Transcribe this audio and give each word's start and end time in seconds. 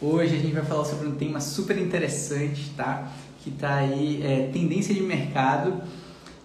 Hoje 0.00 0.36
a 0.36 0.38
gente 0.38 0.54
vai 0.54 0.64
falar 0.64 0.84
sobre 0.84 1.08
um 1.08 1.16
tema 1.16 1.40
super 1.40 1.76
interessante, 1.76 2.70
tá? 2.76 3.10
Que 3.42 3.50
tá 3.50 3.78
aí, 3.78 4.22
é, 4.22 4.48
tendência 4.52 4.94
de 4.94 5.00
mercado, 5.00 5.82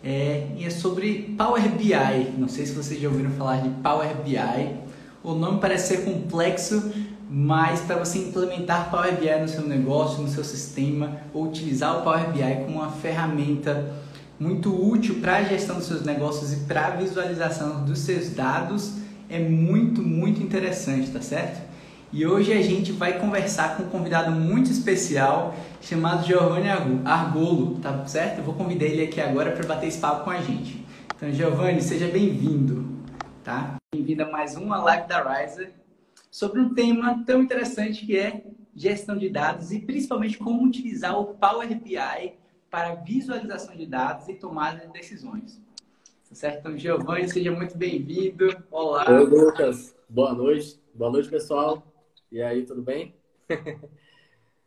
é, 0.03 0.47
e 0.57 0.65
é 0.65 0.71
sobre 0.71 1.35
Power 1.37 1.61
BI. 1.69 2.33
Não 2.35 2.47
sei 2.47 2.65
se 2.65 2.73
vocês 2.73 2.99
já 2.99 3.07
ouviram 3.07 3.29
falar 3.29 3.57
de 3.57 3.69
Power 3.69 4.09
BI. 4.25 4.75
O 5.23 5.35
nome 5.35 5.59
parece 5.59 5.95
ser 5.95 6.03
complexo, 6.03 6.91
mas 7.29 7.81
para 7.81 7.97
você 7.97 8.17
implementar 8.17 8.89
Power 8.89 9.15
BI 9.19 9.39
no 9.39 9.47
seu 9.47 9.67
negócio, 9.67 10.23
no 10.23 10.29
seu 10.29 10.43
sistema, 10.43 11.17
ou 11.31 11.45
utilizar 11.45 11.99
o 11.99 12.01
Power 12.01 12.31
BI 12.31 12.65
como 12.65 12.79
uma 12.79 12.89
ferramenta 12.89 13.93
muito 14.39 14.73
útil 14.73 15.19
para 15.21 15.37
a 15.37 15.43
gestão 15.43 15.75
dos 15.75 15.85
seus 15.85 16.01
negócios 16.01 16.53
e 16.53 16.55
para 16.61 16.87
a 16.87 16.89
visualização 16.89 17.85
dos 17.85 17.99
seus 17.99 18.31
dados, 18.31 18.93
é 19.29 19.37
muito, 19.37 20.01
muito 20.01 20.41
interessante, 20.41 21.11
tá 21.11 21.21
certo? 21.21 21.62
E 22.15 22.27
hoje 22.27 22.53
a 22.53 22.61
gente 22.61 22.91
vai 22.91 23.19
conversar 23.19 23.75
com 23.75 23.83
um 23.83 23.89
convidado 23.89 24.29
muito 24.29 24.69
especial 24.69 25.55
chamado 25.81 26.23
Giovanni 26.23 26.69
Argolo, 27.03 27.79
tá 27.79 28.05
certo? 28.05 28.37
Eu 28.37 28.43
vou 28.43 28.53
convidar 28.53 28.85
ele 28.85 29.05
aqui 29.05 29.19
agora 29.19 29.51
para 29.51 29.65
bater 29.65 29.87
esse 29.87 29.99
papo 29.99 30.23
com 30.23 30.29
a 30.29 30.39
gente. 30.39 30.85
Então, 31.15 31.31
Giovanni, 31.31 31.81
seja 31.81 32.07
bem-vindo, 32.07 32.87
tá? 33.43 33.77
Bem-vindo 33.91 34.21
a 34.21 34.29
mais 34.29 34.55
uma 34.55 34.77
live 34.83 35.07
da 35.07 35.23
Riser 35.23 35.73
sobre 36.29 36.61
um 36.61 36.71
tema 36.75 37.23
tão 37.25 37.41
interessante 37.41 38.05
que 38.05 38.15
é 38.15 38.43
gestão 38.75 39.17
de 39.17 39.29
dados 39.29 39.71
e 39.71 39.79
principalmente 39.79 40.37
como 40.37 40.63
utilizar 40.63 41.19
o 41.19 41.33
Power 41.33 41.67
BI 41.67 42.33
para 42.69 42.93
visualização 42.93 43.75
de 43.75 43.87
dados 43.87 44.29
e 44.29 44.35
tomada 44.35 44.85
de 44.85 44.93
decisões. 44.93 45.59
Tá 46.29 46.35
certo? 46.35 46.59
Então, 46.59 46.77
Giovanni, 46.77 47.27
seja 47.27 47.51
muito 47.51 47.75
bem-vindo. 47.75 48.55
Olá. 48.69 49.03
Oi, 49.09 49.25
Lucas. 49.25 49.95
Boa 50.07 50.35
noite. 50.35 50.79
Boa 50.93 51.09
noite, 51.09 51.27
pessoal. 51.27 51.83
E 52.33 52.41
aí, 52.41 52.65
tudo 52.65 52.81
bem? 52.81 53.15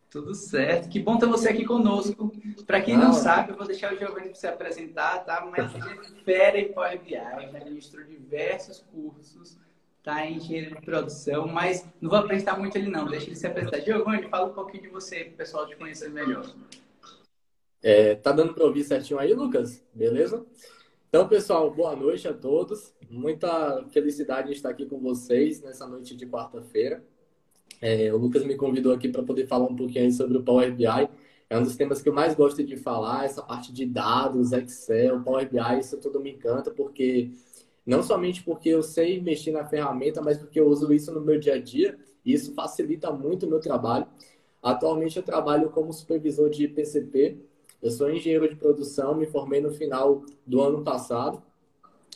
Tudo 0.09 0.35
certo. 0.37 0.89
Que 0.89 1.01
bom 1.01 1.19
ter 1.19 1.27
você 1.27 1.49
aqui 1.49 1.65
conosco. 1.65 2.33
Para 2.65 2.81
quem 2.81 2.97
não, 2.97 3.07
não 3.07 3.13
sabe, 3.13 3.51
eu 3.51 3.57
vou 3.57 3.67
deixar 3.67 3.93
o 3.93 3.99
Giovanni 3.99 4.29
para 4.29 4.35
se 4.37 4.47
apresentar, 4.47 5.25
tá? 5.25 5.45
Mas 5.45 5.75
ele 5.75 5.85
é 5.85 6.23
fera 6.25 6.59
em 6.59 6.73
Power 6.73 7.03
BI, 7.03 7.11
já 7.11 7.65
ministrou 7.65 8.05
diversos 8.05 8.83
cursos 8.93 9.59
tá 10.07 10.25
em 10.25 10.37
engenharia 10.37 10.71
de 10.71 10.83
produção, 10.83 11.49
mas 11.49 11.85
não 12.01 12.09
vou 12.09 12.21
apresentar 12.21 12.57
muito 12.57 12.79
ele 12.79 12.89
não, 12.89 13.09
deixa 13.09 13.27
ele 13.27 13.35
se 13.35 13.45
apresentar. 13.45 13.81
Giovanni, 13.81 14.29
fala 14.29 14.47
um 14.47 14.55
pouquinho 14.55 14.85
de 14.85 14.89
você, 14.89 15.25
para 15.25 15.35
o 15.35 15.37
pessoal 15.37 15.67
te 15.67 15.75
conhecer 15.75 16.09
melhor. 16.11 16.47
É, 17.83 18.15
tá 18.15 18.31
dando 18.31 18.55
para 18.55 18.65
ouvir 18.65 18.85
certinho 18.85 19.19
aí, 19.19 19.35
Lucas? 19.35 19.85
Beleza? 19.93 20.47
Então, 21.09 21.27
pessoal, 21.27 21.69
boa 21.75 21.97
noite 21.97 22.29
a 22.29 22.33
todos. 22.33 22.95
Muita 23.11 23.85
felicidade 23.91 24.49
em 24.49 24.53
estar 24.53 24.71
aqui 24.71 24.87
com 24.87 25.01
vocês 25.01 25.61
nessa 25.61 25.89
noite 25.89 26.15
de 26.15 26.25
quarta-feira. 26.25 27.05
É, 27.81 28.13
o 28.13 28.17
Lucas 28.17 28.45
me 28.45 28.57
convidou 28.57 28.93
aqui 28.93 29.09
para 29.09 29.23
poder 29.23 29.47
falar 29.47 29.67
um 29.67 29.77
pouquinho 29.77 30.11
sobre 30.13 30.39
o 30.39 30.43
Power 30.43 30.75
BI. 30.75 31.09
É 31.49 31.59
um 31.59 31.63
dos 31.63 31.77
temas 31.77 32.03
que 32.03 32.09
eu 32.09 32.13
mais 32.13 32.35
gosto 32.35 32.65
de 32.65 32.77
falar, 32.77 33.25
essa 33.25 33.43
parte 33.43 33.73
de 33.73 33.87
dados, 33.87 34.53
Excel, 34.53 35.21
Power 35.23 35.49
BI, 35.49 35.79
isso 35.79 35.97
tudo 35.99 36.21
me 36.21 36.33
encanta, 36.33 36.71
porque 36.71 37.31
não 37.87 38.03
somente 38.03 38.43
porque 38.43 38.69
eu 38.71 38.83
sei 38.83 39.21
mexer 39.21 39.53
na 39.53 39.65
ferramenta, 39.65 40.21
mas 40.21 40.39
porque 40.39 40.59
eu 40.59 40.67
uso 40.67 40.93
isso 40.93 41.13
no 41.13 41.21
meu 41.21 41.39
dia 41.39 41.55
a 41.55 41.61
dia 41.61 41.97
e 42.25 42.33
isso 42.33 42.53
facilita 42.55 43.13
muito 43.13 43.47
o 43.47 43.49
meu 43.49 43.61
trabalho. 43.61 44.07
Atualmente 44.61 45.17
eu 45.17 45.23
trabalho 45.23 45.71
como 45.71 45.93
supervisor 45.93 46.51
de 46.51 46.67
PCP. 46.67 47.39
Eu 47.81 47.91
sou 47.93 48.11
engenheiro 48.11 48.49
de 48.49 48.57
produção, 48.57 49.15
me 49.15 49.27
formei 49.27 49.61
no 49.61 49.71
final 49.71 50.25
do 50.45 50.61
ano 50.61 50.83
passado 50.83 51.41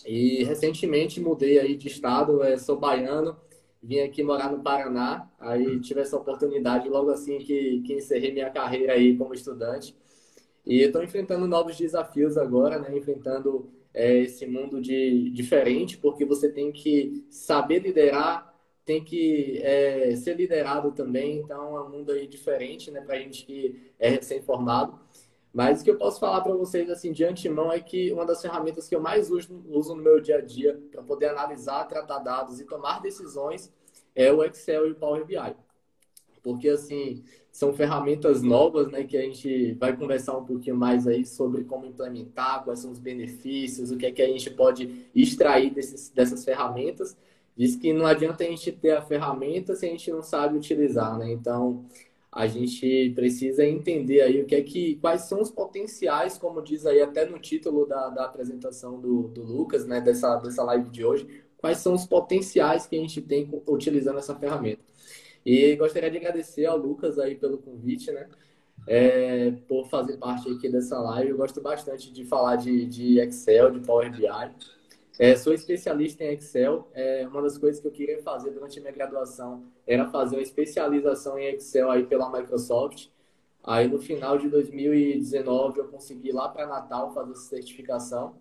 e 0.04 0.42
recentemente 0.42 1.20
mudei 1.20 1.60
aí 1.60 1.76
de 1.76 1.86
estado, 1.86 2.42
é, 2.42 2.56
sou 2.56 2.76
baiano, 2.76 3.36
vim 3.82 4.00
aqui 4.00 4.22
morar 4.22 4.50
no 4.50 4.62
Paraná, 4.62 5.30
aí 5.38 5.80
tive 5.80 6.00
essa 6.00 6.16
oportunidade 6.16 6.88
logo 6.88 7.10
assim 7.10 7.38
que, 7.38 7.80
que 7.82 7.94
encerrei 7.94 8.32
minha 8.32 8.50
carreira 8.50 8.92
aí 8.94 9.16
como 9.16 9.34
estudante. 9.34 9.94
E 10.66 10.82
estou 10.82 11.02
enfrentando 11.02 11.46
novos 11.48 11.76
desafios 11.76 12.36
agora, 12.36 12.78
né? 12.78 12.96
Enfrentando 12.96 13.70
é, 13.94 14.18
esse 14.18 14.46
mundo 14.46 14.80
de 14.80 15.30
diferente, 15.30 15.96
porque 15.98 16.24
você 16.24 16.50
tem 16.50 16.70
que 16.70 17.24
saber 17.30 17.80
liderar, 17.80 18.54
tem 18.84 19.02
que 19.02 19.58
é, 19.62 20.14
ser 20.16 20.34
liderado 20.36 20.92
também. 20.92 21.38
Então 21.38 21.76
é 21.76 21.82
um 21.82 21.90
mundo 21.90 22.12
aí 22.12 22.26
diferente, 22.26 22.90
né? 22.90 23.00
Para 23.00 23.18
gente 23.18 23.44
que 23.46 23.92
é 23.98 24.10
recém-formado. 24.10 24.98
Mas 25.52 25.80
o 25.80 25.84
que 25.84 25.90
eu 25.90 25.98
posso 25.98 26.20
falar 26.20 26.40
para 26.42 26.54
vocês 26.54 26.88
assim 26.88 27.12
de 27.12 27.24
antemão 27.24 27.72
é 27.72 27.80
que 27.80 28.12
uma 28.12 28.24
das 28.24 28.40
ferramentas 28.40 28.88
que 28.88 28.94
eu 28.94 29.00
mais 29.00 29.30
uso, 29.30 29.62
uso 29.68 29.94
no 29.96 30.02
meu 30.02 30.20
dia 30.20 30.36
a 30.36 30.40
dia 30.40 30.80
para 30.92 31.02
poder 31.02 31.30
analisar, 31.30 31.84
tratar 31.86 32.20
dados 32.20 32.60
e 32.60 32.64
tomar 32.64 33.00
decisões 33.00 33.72
é 34.14 34.32
o 34.32 34.44
Excel 34.44 34.86
e 34.86 34.92
o 34.92 34.94
Power 34.94 35.24
BI. 35.24 35.56
Porque 36.42 36.68
assim, 36.68 37.22
são 37.50 37.72
ferramentas 37.72 38.42
novas, 38.42 38.88
né, 38.88 39.04
que 39.04 39.16
a 39.16 39.22
gente 39.22 39.74
vai 39.74 39.94
conversar 39.96 40.36
um 40.36 40.44
pouquinho 40.44 40.76
mais 40.76 41.06
aí 41.06 41.26
sobre 41.26 41.64
como 41.64 41.84
implementar, 41.84 42.64
quais 42.64 42.78
são 42.78 42.90
os 42.92 42.98
benefícios, 42.98 43.90
o 43.90 43.96
que 43.96 44.06
é 44.06 44.12
que 44.12 44.22
a 44.22 44.26
gente 44.26 44.50
pode 44.50 45.10
extrair 45.14 45.70
desses, 45.70 46.10
dessas 46.10 46.44
ferramentas. 46.44 47.16
Diz 47.56 47.76
que 47.76 47.92
não 47.92 48.06
adianta 48.06 48.44
a 48.44 48.46
gente 48.46 48.72
ter 48.72 48.92
a 48.92 49.02
ferramenta 49.02 49.74
se 49.74 49.84
a 49.84 49.88
gente 49.88 50.10
não 50.10 50.22
sabe 50.22 50.56
utilizar, 50.56 51.18
né? 51.18 51.30
Então, 51.30 51.84
a 52.32 52.46
gente 52.46 53.10
precisa 53.14 53.64
entender 53.64 54.20
aí 54.20 54.40
o 54.40 54.46
que 54.46 54.54
é 54.54 54.62
que, 54.62 54.96
quais 54.96 55.22
são 55.22 55.40
os 55.40 55.50
potenciais, 55.50 56.38
como 56.38 56.62
diz 56.62 56.86
aí 56.86 57.02
até 57.02 57.26
no 57.26 57.38
título 57.38 57.86
da, 57.86 58.08
da 58.08 58.24
apresentação 58.24 59.00
do, 59.00 59.28
do 59.28 59.42
Lucas, 59.42 59.84
né, 59.86 60.00
dessa, 60.00 60.36
dessa 60.36 60.62
live 60.62 60.90
de 60.90 61.04
hoje, 61.04 61.26
quais 61.58 61.78
são 61.78 61.92
os 61.92 62.06
potenciais 62.06 62.86
que 62.86 62.96
a 62.96 63.00
gente 63.00 63.20
tem 63.20 63.50
utilizando 63.66 64.18
essa 64.18 64.34
ferramenta. 64.34 64.82
E 65.44 65.74
gostaria 65.76 66.10
de 66.10 66.18
agradecer 66.18 66.66
ao 66.66 66.76
Lucas 66.76 67.18
aí 67.18 67.34
pelo 67.34 67.58
convite, 67.58 68.12
né? 68.12 68.28
É, 68.86 69.50
por 69.68 69.88
fazer 69.88 70.16
parte 70.16 70.50
aqui 70.50 70.68
dessa 70.68 70.98
live. 70.98 71.30
Eu 71.30 71.36
gosto 71.36 71.60
bastante 71.60 72.12
de 72.12 72.24
falar 72.24 72.56
de, 72.56 72.86
de 72.86 73.18
Excel, 73.18 73.70
de 73.70 73.80
Power 73.80 74.10
BI. 74.10 74.26
É, 75.20 75.36
sou 75.36 75.52
especialista 75.52 76.24
em 76.24 76.32
Excel. 76.32 76.88
É, 76.94 77.28
uma 77.28 77.42
das 77.42 77.58
coisas 77.58 77.78
que 77.78 77.86
eu 77.86 77.92
queria 77.92 78.22
fazer 78.22 78.52
durante 78.52 78.78
a 78.78 78.80
minha 78.80 78.94
graduação 78.94 79.64
era 79.86 80.08
fazer 80.08 80.36
uma 80.36 80.42
especialização 80.42 81.38
em 81.38 81.56
Excel 81.56 81.90
aí 81.90 82.06
pela 82.06 82.32
Microsoft. 82.32 83.08
Aí 83.62 83.86
no 83.86 83.98
final 83.98 84.38
de 84.38 84.48
2019 84.48 85.78
eu 85.78 85.88
consegui 85.88 86.30
ir 86.30 86.32
lá 86.32 86.48
para 86.48 86.66
Natal 86.66 87.12
fazer 87.12 87.32
essa 87.32 87.50
certificação. 87.50 88.34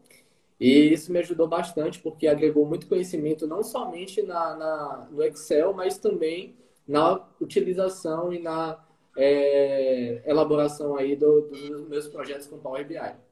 E 0.57 0.93
isso 0.93 1.11
me 1.11 1.19
ajudou 1.19 1.49
bastante 1.49 1.99
porque 1.99 2.27
agregou 2.29 2.65
muito 2.65 2.87
conhecimento 2.87 3.45
não 3.45 3.61
somente 3.61 4.21
na, 4.21 4.55
na 4.55 5.07
no 5.11 5.21
Excel, 5.21 5.73
mas 5.73 5.97
também 5.97 6.55
na 6.87 7.27
utilização 7.41 8.31
e 8.31 8.39
na 8.39 8.81
é, 9.17 10.23
elaboração 10.25 10.95
aí 10.95 11.13
do, 11.17 11.41
dos 11.41 11.89
meus 11.89 12.07
projetos 12.07 12.47
com 12.47 12.57
Power 12.57 12.87
BI. 12.87 13.28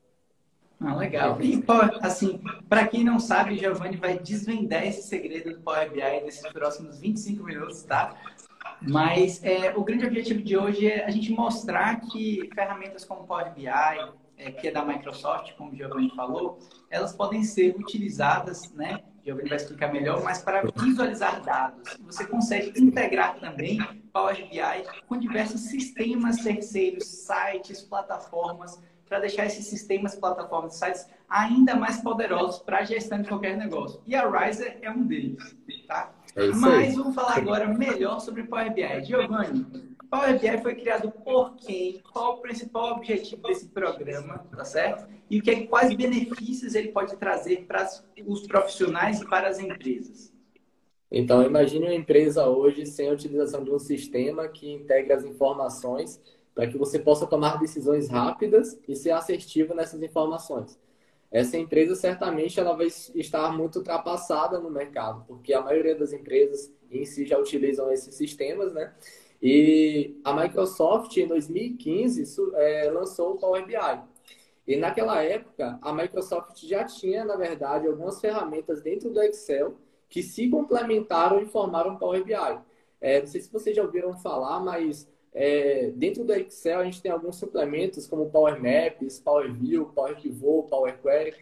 Ah, 0.80 0.96
legal. 0.96 1.42
E, 1.42 1.64
assim, 2.02 2.40
para 2.70 2.88
quem 2.88 3.04
não 3.04 3.20
sabe, 3.20 3.58
Giovanni 3.58 3.98
vai 3.98 4.20
desvendar 4.20 4.86
esse 4.86 5.02
segredo 5.04 5.54
do 5.54 5.62
Power 5.62 5.92
BI 5.92 6.22
nesses 6.24 6.48
próximos 6.52 7.00
25 7.00 7.44
minutos, 7.44 7.84
tá? 7.84 8.16
Mas 8.82 9.44
é, 9.44 9.76
o 9.76 9.84
grande 9.84 10.06
objetivo 10.06 10.42
de 10.42 10.56
hoje 10.56 10.88
é 10.88 11.06
a 11.06 11.10
gente 11.10 11.32
mostrar 11.32 12.00
que 12.02 12.48
ferramentas 12.54 13.04
como 13.04 13.26
Power 13.26 13.52
BI, 13.54 13.68
é, 13.68 14.52
que 14.52 14.68
é 14.68 14.72
da 14.72 14.86
Microsoft, 14.86 15.54
como 15.56 15.72
o 15.72 15.76
Giovanni 15.76 16.12
falou, 16.16 16.60
elas 16.92 17.12
podem 17.12 17.44
ser 17.44 17.76
utilizadas, 17.76 18.72
né, 18.74 19.02
Giovanni 19.28 19.50
vai 19.50 19.58
explicar 19.58 19.92
melhor, 19.92 20.24
mas 20.24 20.42
para 20.42 20.64
visualizar 20.78 21.44
dados. 21.44 21.98
Você 22.06 22.26
consegue 22.26 22.80
integrar 22.80 23.38
também 23.40 23.78
Power 24.14 24.36
BI 24.36 24.88
com 25.06 25.18
diversos 25.18 25.62
sistemas 25.62 26.38
terceiros, 26.38 27.06
sites, 27.06 27.82
plataformas, 27.82 28.82
para 29.08 29.20
deixar 29.20 29.46
esses 29.46 29.66
sistemas, 29.66 30.16
plataformas 30.16 30.76
e 30.76 30.80
sites 30.80 31.08
ainda 31.30 31.76
mais 31.76 32.02
poderosos 32.02 32.60
para 32.60 32.80
a 32.80 32.84
gestão 32.84 33.22
de 33.22 33.28
qualquer 33.28 33.58
negócio. 33.58 34.02
E 34.06 34.16
a 34.16 34.28
Riser 34.30 34.78
é 34.82 34.90
um 34.90 35.06
deles, 35.06 35.56
tá? 35.88 36.14
É 36.36 36.48
mas 36.48 36.96
vamos 36.96 37.16
falar 37.16 37.38
agora 37.38 37.68
melhor 37.68 38.20
sobre 38.20 38.44
Power 38.44 38.74
BI. 38.74 39.04
Giovanni, 39.04 39.66
Power 40.10 40.40
BI 40.40 40.58
foi 40.62 40.76
criado 40.76 41.12
por 41.12 41.56
quem? 41.56 42.02
Qual 42.14 42.36
o 42.36 42.42
principal 42.42 42.94
objetivo 42.94 43.42
desse 43.44 43.68
programa, 43.68 44.46
tá 44.56 44.64
certo? 44.64 45.08
E 45.30 45.40
o 45.40 45.44
que 45.44 45.52
é, 45.52 45.68
quais 45.68 45.94
benefícios 45.94 46.76
ele 46.76 46.90
pode 46.90 47.18
trazer 47.18 47.66
para 47.68 47.88
os 48.26 48.48
profissionais 48.48 49.22
e 49.22 49.28
para 49.28 49.50
as 49.50 49.60
empresas? 49.60 50.32
Então, 51.12 51.44
imagine 51.44 51.86
uma 51.86 51.96
empresa 51.96 52.48
hoje 52.48 52.86
sem 52.86 53.10
a 53.10 53.14
utilização 53.14 53.64
de 53.64 53.72
um 53.72 53.80
sistema 53.80 54.48
que 54.48 54.70
integra 54.72 55.16
as 55.16 55.24
informações 55.24 56.22
para 56.58 56.66
que 56.66 56.76
você 56.76 56.98
possa 56.98 57.28
tomar 57.28 57.60
decisões 57.60 58.10
rápidas 58.10 58.80
e 58.88 58.96
ser 58.96 59.12
assertivo 59.12 59.76
nessas 59.76 60.02
informações. 60.02 60.80
Essa 61.30 61.56
empresa 61.56 61.94
certamente 61.94 62.60
ela 62.60 62.76
vai 62.76 62.88
estar 62.88 63.56
muito 63.56 63.76
ultrapassada 63.78 64.60
no 64.60 64.72
mercado, 64.72 65.24
porque 65.28 65.54
a 65.54 65.62
maioria 65.62 65.94
das 65.94 66.14
empresas 66.14 66.74
em 66.90 67.06
si 67.06 67.28
já 67.28 67.38
utilizam 67.38 67.92
esses 67.92 68.16
sistemas, 68.16 68.74
né? 68.74 68.92
E 69.40 70.20
a 70.24 70.34
Microsoft, 70.34 71.16
em 71.18 71.28
2015, 71.28 72.24
é, 72.56 72.90
lançou 72.90 73.34
o 73.34 73.38
Power 73.38 73.64
BI. 73.64 73.76
E 74.66 74.78
naquela 74.78 75.22
época, 75.22 75.78
a 75.80 75.94
Microsoft 75.94 76.58
já 76.66 76.84
tinha, 76.86 77.24
na 77.24 77.36
verdade, 77.36 77.86
algumas 77.86 78.20
ferramentas 78.20 78.82
dentro 78.82 79.12
do 79.12 79.22
Excel 79.22 79.76
que 80.10 80.24
se 80.24 80.50
complementaram 80.50 81.40
e 81.40 81.46
formaram 81.46 81.94
o 81.94 82.00
Power 82.00 82.24
BI. 82.24 82.34
É, 83.00 83.20
não 83.20 83.28
sei 83.28 83.42
se 83.42 83.54
vocês 83.54 83.76
já 83.76 83.84
ouviram 83.84 84.18
falar, 84.18 84.60
mas 84.60 85.08
é, 85.40 85.92
dentro 85.92 86.24
do 86.24 86.34
Excel 86.34 86.80
a 86.80 86.84
gente 86.84 87.00
tem 87.00 87.12
alguns 87.12 87.36
suplementos 87.36 88.08
como 88.08 88.32
Power 88.32 88.60
Maps, 88.60 89.20
Power 89.20 89.54
View, 89.54 89.86
Power 89.94 90.20
Pivot, 90.20 90.68
Power 90.68 91.00
Query. 91.00 91.36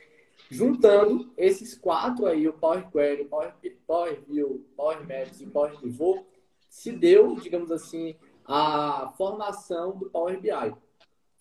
Juntando 0.52 1.32
esses 1.38 1.78
quatro 1.78 2.26
aí, 2.26 2.46
o 2.46 2.52
Power 2.52 2.92
Query, 2.92 3.24
Power, 3.24 3.54
Power 3.88 4.20
View, 4.28 4.66
Power 4.76 5.00
Maps 5.00 5.40
e 5.40 5.48
Power 5.48 5.80
Pivot, 5.80 6.26
se 6.68 6.92
deu, 6.92 7.38
digamos 7.38 7.72
assim, 7.72 8.16
a 8.44 9.14
formação 9.18 9.98
do 9.98 10.10
Power 10.10 10.42
BI. 10.42 10.76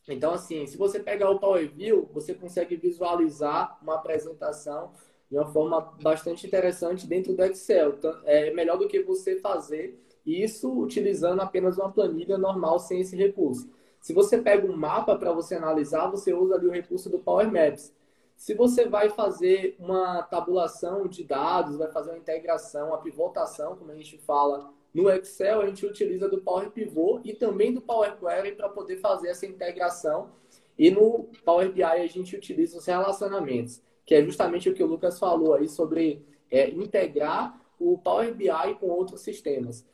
Então, 0.09 0.33
assim, 0.33 0.65
se 0.65 0.77
você 0.77 1.01
pegar 1.01 1.31
o 1.31 1.41
Power 1.41 1.69
View, 1.69 2.09
você 2.13 2.35
consegue 2.35 2.77
visualizar 2.77 3.77
uma 3.83 3.97
apresentação 3.97 4.93
de 5.29 5.37
uma 5.37 5.53
forma 5.53 5.81
bastante 6.01 6.47
interessante 6.47 7.05
dentro 7.05 7.35
do 7.35 7.45
Excel. 7.45 7.95
Então, 7.99 8.17
é 8.25 8.53
melhor 8.53 8.79
do 8.79 8.87
que 8.87 9.03
você 9.03 9.41
fazer 9.41 10.04
isso 10.25 10.71
utilizando 10.71 11.41
apenas 11.41 11.77
uma 11.79 11.91
planilha 11.91 12.39
normal 12.39 12.79
sem 12.79 13.01
esse 13.01 13.17
recurso. 13.17 13.69
Se 14.01 14.13
você 14.13 14.39
pega 14.39 14.67
um 14.67 14.77
mapa 14.77 15.17
para 15.17 15.33
você 15.33 15.55
analisar, 15.55 16.09
você 16.09 16.33
usa 16.35 16.55
ali 16.55 16.67
o 16.67 16.71
recurso 16.71 17.09
do 17.09 17.19
Power 17.19 17.51
Maps. 17.51 17.95
Se 18.37 18.53
você 18.53 18.87
vai 18.87 19.09
fazer 19.09 19.77
uma 19.79 20.23
tabulação 20.23 21.07
de 21.07 21.25
dados, 21.25 21.77
vai 21.77 21.91
fazer 21.91 22.11
uma 22.11 22.19
integração, 22.19 22.89
uma 22.89 22.99
pivotação, 22.99 23.77
como 23.77 23.91
a 23.91 23.95
gente 23.95 24.19
fala 24.19 24.73
no 24.93 25.11
Excel, 25.11 25.61
a 25.61 25.67
gente 25.67 25.85
utiliza 25.85 26.29
do 26.29 26.41
Power 26.41 26.71
Pivot 26.71 27.21
e 27.25 27.33
também 27.33 27.73
do 27.73 27.81
Power 27.81 28.17
Query 28.17 28.55
para 28.55 28.69
poder 28.69 28.99
fazer 28.99 29.29
essa 29.29 29.47
integração. 29.47 30.31
E 30.79 30.91
no 30.91 31.29
Power 31.45 31.73
BI 31.73 31.83
a 31.83 32.07
gente 32.07 32.37
utiliza 32.37 32.79
os 32.79 32.87
relacionamentos, 32.87 33.81
que 34.05 34.15
é 34.15 34.23
justamente 34.23 34.69
o 34.69 34.75
que 34.75 34.83
o 34.83 34.87
Lucas 34.87 35.19
falou 35.19 35.55
aí 35.55 35.69
sobre 35.69 36.25
é, 36.51 36.69
integrar 36.71 37.61
o 37.79 37.99
Power 37.99 38.35
BI 38.35 38.75
com 38.79 38.89
outros 38.89 39.23
sistemas. 39.23 39.85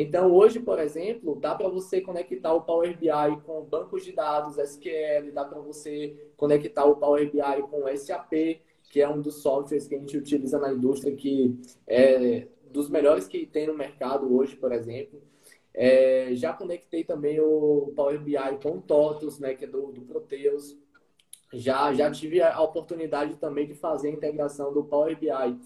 Então, 0.00 0.32
hoje, 0.32 0.60
por 0.60 0.78
exemplo, 0.78 1.34
dá 1.34 1.56
para 1.56 1.68
você 1.68 2.00
conectar 2.00 2.52
o 2.52 2.60
Power 2.60 2.96
BI 2.96 3.40
com 3.44 3.64
bancos 3.64 4.04
de 4.04 4.12
dados 4.12 4.56
SQL, 4.56 5.32
dá 5.32 5.44
para 5.44 5.58
você 5.58 6.30
conectar 6.36 6.84
o 6.84 6.94
Power 6.94 7.28
BI 7.28 7.62
com 7.68 7.96
SAP, 7.96 8.60
que 8.90 9.00
é 9.00 9.08
um 9.08 9.20
dos 9.20 9.42
softwares 9.42 9.88
que 9.88 9.96
a 9.96 9.98
gente 9.98 10.16
utiliza 10.16 10.56
na 10.60 10.72
indústria, 10.72 11.16
que 11.16 11.58
é 11.84 12.46
dos 12.70 12.88
melhores 12.88 13.26
que 13.26 13.44
tem 13.44 13.66
no 13.66 13.76
mercado 13.76 14.32
hoje, 14.32 14.54
por 14.54 14.70
exemplo. 14.70 15.20
É, 15.74 16.28
já 16.34 16.52
conectei 16.52 17.02
também 17.02 17.40
o 17.40 17.92
Power 17.96 18.20
BI 18.20 18.36
com 18.62 18.78
o 18.78 18.80
TOTUS, 18.80 19.40
né, 19.40 19.54
que 19.54 19.64
é 19.64 19.68
do, 19.68 19.90
do 19.90 20.02
Proteus. 20.02 20.78
Já, 21.52 21.92
já 21.92 22.08
tive 22.08 22.40
a 22.40 22.60
oportunidade 22.60 23.34
também 23.34 23.66
de 23.66 23.74
fazer 23.74 24.10
a 24.10 24.12
integração 24.12 24.72
do 24.72 24.84
Power 24.84 25.18
BI 25.18 25.58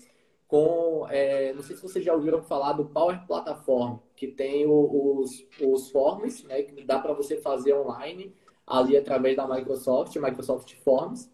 com, 0.52 1.06
é, 1.08 1.54
não 1.54 1.62
sei 1.62 1.74
se 1.74 1.80
vocês 1.80 2.04
já 2.04 2.12
ouviram 2.12 2.42
falar 2.42 2.74
do 2.74 2.84
Power 2.84 3.26
Platform, 3.26 3.96
que 4.14 4.28
tem 4.28 4.66
os, 4.68 5.46
os 5.58 5.90
forms, 5.90 6.44
né, 6.44 6.60
que 6.60 6.84
dá 6.84 6.98
para 6.98 7.14
você 7.14 7.38
fazer 7.38 7.72
online, 7.72 8.36
ali 8.66 8.94
através 8.94 9.34
da 9.34 9.48
Microsoft, 9.48 10.14
Microsoft 10.16 10.74
Forms, 10.84 11.32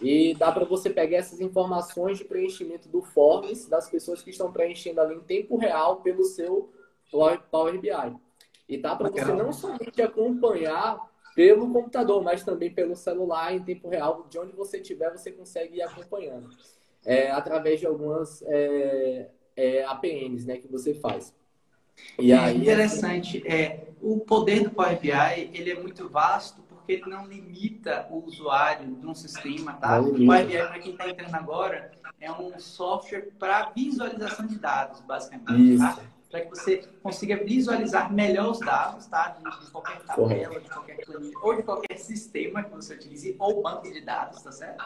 e 0.00 0.34
dá 0.34 0.50
para 0.50 0.64
você 0.64 0.90
pegar 0.90 1.18
essas 1.18 1.40
informações 1.40 2.18
de 2.18 2.24
preenchimento 2.24 2.88
do 2.88 3.02
forms 3.02 3.68
das 3.68 3.88
pessoas 3.88 4.20
que 4.20 4.30
estão 4.30 4.50
preenchendo 4.50 5.00
ali 5.00 5.14
em 5.14 5.20
tempo 5.20 5.56
real 5.56 6.00
pelo 6.00 6.24
seu 6.24 6.68
Power 7.52 7.80
BI. 7.80 8.16
E 8.68 8.76
dá 8.76 8.96
para 8.96 9.10
você 9.10 9.32
não 9.32 9.52
somente 9.52 10.02
acompanhar 10.02 10.98
pelo 11.36 11.72
computador, 11.72 12.20
mas 12.20 12.42
também 12.42 12.74
pelo 12.74 12.96
celular 12.96 13.54
em 13.54 13.62
tempo 13.62 13.88
real, 13.88 14.26
de 14.28 14.40
onde 14.40 14.56
você 14.56 14.78
estiver, 14.78 15.12
você 15.12 15.30
consegue 15.30 15.76
ir 15.76 15.82
acompanhando 15.82 16.48
é, 17.06 17.30
através 17.30 17.78
de 17.78 17.86
algumas 17.86 18.42
é, 18.42 19.30
é, 19.56 19.84
APNs 19.84 20.44
né, 20.44 20.56
que 20.58 20.66
você 20.66 20.92
faz. 20.92 21.32
E 22.18 22.32
é 22.32 22.38
aí, 22.38 22.58
interessante. 22.58 23.46
É, 23.46 23.86
o 24.02 24.18
poder 24.18 24.64
do 24.64 24.70
Power 24.70 25.00
BI 25.00 25.10
ele 25.54 25.70
é 25.70 25.80
muito 25.80 26.08
vasto 26.08 26.60
porque 26.62 26.92
ele 26.92 27.06
não 27.06 27.26
limita 27.26 28.06
o 28.10 28.24
usuário 28.26 28.86
de 28.86 29.06
um 29.06 29.14
sistema, 29.14 29.74
tá? 29.74 30.00
O 30.00 30.12
Power 30.12 30.46
BI, 30.46 30.58
para 30.58 30.78
quem 30.78 30.92
está 30.92 31.08
entrando 31.08 31.34
agora, 31.34 31.90
é 32.20 32.30
um 32.30 32.58
software 32.58 33.28
para 33.38 33.70
visualização 33.70 34.46
de 34.46 34.58
dados, 34.58 35.00
basicamente, 35.00 35.78
tá? 35.78 35.98
Para 36.30 36.40
que 36.40 36.50
você 36.50 36.78
consiga 37.02 37.36
visualizar 37.36 38.12
melhor 38.12 38.50
os 38.50 38.58
dados, 38.58 39.06
tá? 39.06 39.28
De, 39.28 39.64
de 39.64 39.70
qualquer 39.70 40.00
tabela, 40.00 40.60
de 40.60 40.68
qualquer 40.68 41.04
planilha, 41.06 41.38
ou 41.40 41.56
de 41.56 41.62
qualquer 41.62 41.96
sistema 41.98 42.62
que 42.62 42.70
você 42.70 42.94
utilize, 42.94 43.36
ou 43.38 43.62
banco 43.62 43.90
de 43.90 44.00
dados, 44.00 44.42
tá 44.42 44.52
certo? 44.52 44.84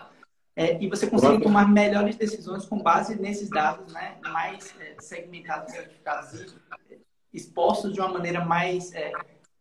É, 0.61 0.77
e 0.79 0.91
você 0.91 1.07
consegue 1.07 1.43
tomar 1.43 1.67
melhores 1.67 2.17
decisões 2.17 2.67
com 2.67 2.83
base 2.83 3.19
nesses 3.19 3.49
dados 3.49 3.95
né, 3.95 4.17
mais 4.23 4.75
é, 4.79 4.95
segmentados, 5.01 5.73
certificados 5.73 6.39
e 6.39 6.99
expostos 7.33 7.95
de 7.95 7.99
uma 7.99 8.11
maneira 8.11 8.45
mais 8.45 8.93
é, 8.93 9.11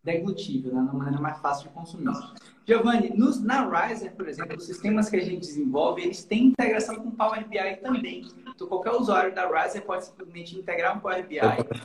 deglutível, 0.04 0.74
né, 0.74 0.82
de 0.82 0.90
uma 0.90 0.98
maneira 0.98 1.18
mais 1.18 1.38
fácil 1.38 1.68
de 1.68 1.74
consumir. 1.74 2.14
Giovanni, 2.66 3.14
nos, 3.16 3.42
na 3.42 3.66
Riser, 3.66 4.14
por 4.14 4.28
exemplo, 4.28 4.58
os 4.58 4.66
sistemas 4.66 5.08
que 5.08 5.16
a 5.16 5.24
gente 5.24 5.40
desenvolve, 5.40 6.02
eles 6.02 6.22
têm 6.22 6.48
integração 6.48 6.96
com 6.96 7.10
Power 7.12 7.48
BI 7.48 7.76
também. 7.82 8.28
Então, 8.54 8.68
qualquer 8.68 8.90
usuário 8.90 9.34
da 9.34 9.48
Riser 9.48 9.82
pode 9.86 10.04
simplesmente 10.04 10.54
integrar 10.58 10.98
um 10.98 11.00
Power 11.00 11.26
BI, 11.26 11.38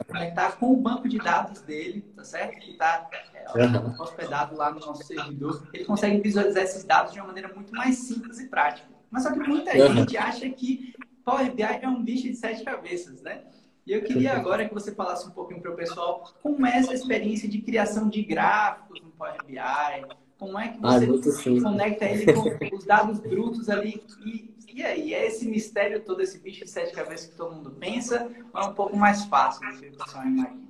conectar 0.10 0.58
com 0.58 0.74
o 0.74 0.76
banco 0.76 1.08
de 1.08 1.20
dados 1.20 1.62
dele, 1.62 2.02
tá 2.18 2.24
certo? 2.26 2.60
Que 2.60 2.72
está 2.72 3.10
é, 3.56 4.02
hospedado 4.02 4.58
lá 4.58 4.72
no 4.72 4.82
nosso 4.82 5.06
servidor. 5.06 5.66
Ele 5.74 5.86
consegue 5.86 6.20
visualizar 6.20 6.64
esses 6.64 6.84
dados 6.84 7.14
de 7.14 7.20
uma 7.20 7.28
maneira 7.28 7.50
muito 7.56 7.74
mais 7.74 7.96
simples 7.96 8.42
e 8.42 8.50
prática. 8.50 8.95
Mas 9.10 9.24
só 9.24 9.32
que 9.32 9.40
muita 9.40 9.72
gente 9.94 10.18
acha 10.18 10.50
que 10.50 10.94
Power 11.24 11.54
BI 11.54 11.64
é 11.64 11.88
um 11.88 12.04
bicho 12.04 12.24
de 12.24 12.36
sete 12.36 12.64
cabeças, 12.64 13.22
né? 13.22 13.44
E 13.86 13.92
eu 13.92 14.04
queria 14.04 14.34
agora 14.34 14.68
que 14.68 14.74
você 14.74 14.94
falasse 14.94 15.28
um 15.28 15.32
pouquinho 15.32 15.62
para 15.62 15.72
o 15.72 15.76
pessoal 15.76 16.24
como 16.42 16.66
é 16.66 16.78
essa 16.78 16.94
experiência 16.94 17.48
de 17.48 17.62
criação 17.62 18.10
de 18.10 18.24
gráficos 18.24 19.00
no 19.02 19.12
Power 19.12 19.38
BI, 19.46 20.16
como 20.40 20.60
é 20.60 20.70
que 20.70 20.80
ah, 20.84 21.00
você 21.00 21.50
ah, 21.50 21.62
conecta 21.62 22.06
ele 22.06 22.34
com 22.34 22.76
os 22.76 22.84
dados 22.84 23.20
brutos 23.20 23.70
ali 23.70 24.04
e, 24.26 24.56
e 24.76 24.84
aí, 24.84 25.14
é 25.14 25.28
esse 25.28 25.48
mistério 25.48 26.02
todo, 26.02 26.22
esse 26.22 26.38
bicho 26.38 26.66
de 26.66 26.70
sete 26.70 26.94
cabeças 26.94 27.28
que 27.28 27.38
todo 27.38 27.56
mundo 27.56 27.72
pensa, 27.72 28.30
ou 28.54 28.62
é 28.62 28.66
um 28.66 28.74
pouco 28.74 28.98
mais 28.98 29.24
fácil 29.26 29.66
do 29.72 29.80
que 29.80 29.88
o 29.88 29.98
pessoal 29.98 30.26
imagina? 30.26 30.66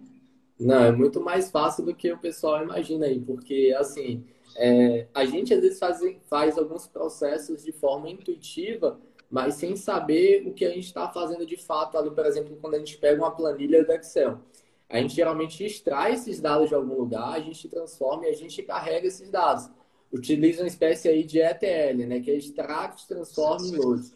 Não, 0.60 0.84
é 0.84 0.92
muito 0.92 1.20
mais 1.20 1.50
fácil 1.50 1.84
do 1.84 1.96
que 1.96 2.12
o 2.12 2.18
pessoal 2.20 2.62
imagina 2.62 3.08
aí, 3.08 3.20
porque 3.20 3.76
assim, 3.76 4.24
é, 4.56 5.08
a 5.14 5.26
gente 5.26 5.54
às 5.54 5.62
vezes 5.62 5.78
faz, 5.78 6.00
faz 6.30 6.58
alguns 6.58 6.88
processos 6.88 7.64
de 7.64 7.72
forma 7.72 8.10
intuitiva, 8.10 9.00
mas 9.30 9.56
sem 9.56 9.76
saber 9.76 10.48
o 10.48 10.54
que 10.54 10.64
a 10.64 10.70
gente 10.70 10.86
está 10.86 11.10
fazendo 11.10 11.46
de 11.46 11.58
fato 11.58 11.98
ali, 11.98 12.10
por 12.12 12.26
exemplo, 12.26 12.58
quando 12.62 12.76
a 12.76 12.80
gente 12.80 12.98
pega 12.98 13.22
uma 13.22 13.36
planilha 13.36 13.84
do 13.84 13.92
Excel. 13.92 14.40
A 14.88 15.00
gente 15.00 15.16
geralmente 15.16 15.66
extrai 15.66 16.14
esses 16.14 16.40
dados 16.40 16.70
de 16.70 16.76
algum 16.76 16.96
lugar, 16.96 17.34
a 17.34 17.40
gente 17.40 17.68
transforma 17.68 18.26
e 18.26 18.30
a 18.30 18.34
gente 18.34 18.62
carrega 18.64 19.08
esses 19.08 19.30
dados. 19.30 19.70
Utiliza 20.12 20.62
uma 20.62 20.68
espécie 20.68 21.10
aí 21.10 21.24
de 21.24 21.40
ETL, 21.40 22.08
né, 22.08 22.20
que 22.22 22.32
é 22.32 22.36
extract, 22.36 23.08
transforma 23.08 23.68
e 23.68 23.72
load. 23.72 24.14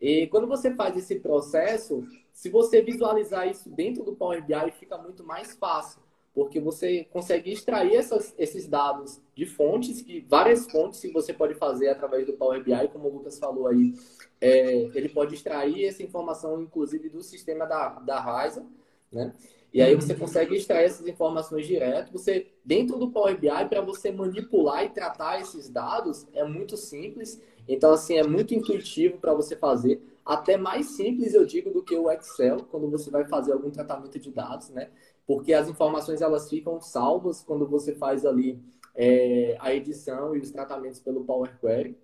E 0.00 0.26
quando 0.28 0.46
você 0.46 0.74
faz 0.74 0.96
esse 0.96 1.20
processo, 1.20 2.02
se 2.32 2.48
você 2.48 2.82
visualizar 2.82 3.46
isso 3.46 3.68
dentro 3.68 4.02
do 4.02 4.16
Power 4.16 4.44
BI, 4.44 4.72
fica 4.72 4.96
muito 4.96 5.22
mais 5.22 5.54
fácil 5.54 6.00
porque 6.34 6.60
você 6.60 7.04
consegue 7.04 7.50
extrair 7.52 7.96
essas, 7.96 8.34
esses 8.38 8.68
dados 8.68 9.20
de 9.34 9.46
fontes, 9.46 10.00
que 10.00 10.20
várias 10.28 10.70
fontes 10.70 11.00
que 11.00 11.12
você 11.12 11.32
pode 11.32 11.54
fazer 11.54 11.88
através 11.88 12.26
do 12.26 12.34
Power 12.34 12.62
BI, 12.62 12.88
como 12.92 13.08
o 13.08 13.12
Lucas 13.14 13.38
falou 13.38 13.66
aí, 13.66 13.94
é, 14.40 14.90
ele 14.94 15.08
pode 15.08 15.34
extrair 15.34 15.84
essa 15.84 16.02
informação, 16.02 16.62
inclusive, 16.62 17.08
do 17.08 17.22
sistema 17.22 17.66
da, 17.66 17.98
da 18.00 18.20
Ryzen, 18.20 18.66
né? 19.12 19.34
E 19.72 19.80
aí 19.80 19.94
você 19.94 20.14
consegue 20.14 20.56
extrair 20.56 20.86
essas 20.86 21.06
informações 21.06 21.64
direto. 21.64 22.12
Você, 22.12 22.48
dentro 22.64 22.98
do 22.98 23.10
Power 23.10 23.38
BI, 23.38 23.48
para 23.68 23.80
você 23.80 24.10
manipular 24.10 24.84
e 24.84 24.88
tratar 24.88 25.40
esses 25.40 25.68
dados, 25.68 26.26
é 26.32 26.42
muito 26.42 26.76
simples. 26.76 27.40
Então, 27.68 27.92
assim, 27.92 28.16
é 28.16 28.26
muito 28.26 28.52
intuitivo 28.52 29.18
para 29.18 29.32
você 29.32 29.54
fazer. 29.54 30.02
Até 30.26 30.56
mais 30.56 30.96
simples, 30.96 31.34
eu 31.34 31.46
digo, 31.46 31.70
do 31.70 31.84
que 31.84 31.94
o 31.94 32.10
Excel, 32.10 32.58
quando 32.70 32.90
você 32.90 33.10
vai 33.10 33.24
fazer 33.26 33.52
algum 33.52 33.70
tratamento 33.70 34.18
de 34.18 34.30
dados, 34.30 34.70
né? 34.70 34.90
Porque 35.26 35.52
as 35.52 35.68
informações 35.68 36.20
elas 36.20 36.48
ficam 36.48 36.80
salvas 36.80 37.42
quando 37.42 37.66
você 37.66 37.94
faz 37.94 38.26
ali 38.26 38.62
é, 38.94 39.56
a 39.60 39.74
edição 39.74 40.34
e 40.34 40.40
os 40.40 40.50
tratamentos 40.50 41.00
pelo 41.00 41.24
Power 41.24 41.58
Query. 41.60 41.96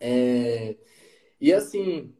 É, 0.00 0.76
e 1.40 1.52
assim, 1.52 2.12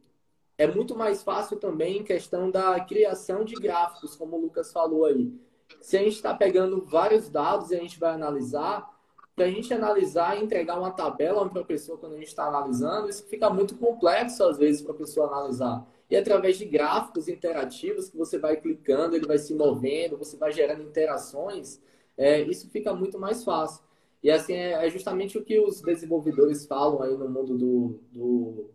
é 0.57 0.67
muito 0.67 0.97
mais 0.97 1.23
fácil 1.23 1.57
também 1.57 1.99
em 1.99 2.05
questão 2.05 2.51
da 2.51 2.79
criação 2.81 3.45
de 3.45 3.55
gráficos, 3.55 4.17
como 4.17 4.37
o 4.37 4.41
Lucas 4.41 4.73
falou 4.73 5.05
aí. 5.05 5.33
Se 5.81 5.97
a 5.97 6.01
gente 6.01 6.15
está 6.15 6.35
pegando 6.35 6.85
vários 6.85 7.29
dados 7.29 7.71
e 7.71 7.77
a 7.77 7.81
gente 7.81 7.99
vai 7.99 8.13
analisar, 8.13 8.89
para 9.35 9.47
a 9.47 9.51
gente 9.51 9.75
analisar 9.75 10.39
e 10.39 10.45
entregar 10.45 10.79
uma 10.79 10.93
tabela 10.93 11.49
para 11.49 11.63
a 11.63 11.65
pessoa 11.65 11.99
quando 11.99 12.13
a 12.13 12.19
gente 12.19 12.29
está 12.29 12.47
analisando, 12.47 13.09
isso 13.09 13.25
fica 13.27 13.51
muito 13.51 13.77
complexo 13.77 14.45
às 14.45 14.59
vezes 14.59 14.81
para 14.81 14.93
a 14.93 14.97
pessoa 14.97 15.27
analisar. 15.27 15.85
E 16.11 16.17
através 16.17 16.59
de 16.59 16.65
gráficos 16.65 17.29
interativos 17.29 18.09
que 18.09 18.17
você 18.17 18.39
vai 18.39 18.57
clicando, 18.57 19.17
ele 19.17 19.27
vai 19.27 19.39
se 19.39 19.55
movendo, 19.55 20.19
você 20.19 20.37
vai 20.37 20.53
gerando 20.53 20.83
interações, 20.83 21.81
é, 22.17 22.43
isso 22.43 22.69
fica 22.71 22.93
muito 22.93 23.19
mais 23.19 23.43
fácil. 23.43 23.83
E 24.23 24.31
assim, 24.31 24.55
é, 24.55 24.87
é, 24.87 24.91
justamente 24.91 25.37
o 25.37 25.45
que 25.45 25.59
os 25.59 25.81
desenvolvedores 25.81 26.67
falam 26.67 27.03
aí 27.03 27.17
no 27.17 27.29
mundo 27.29 27.57
do, 27.57 28.01
do 28.13 28.71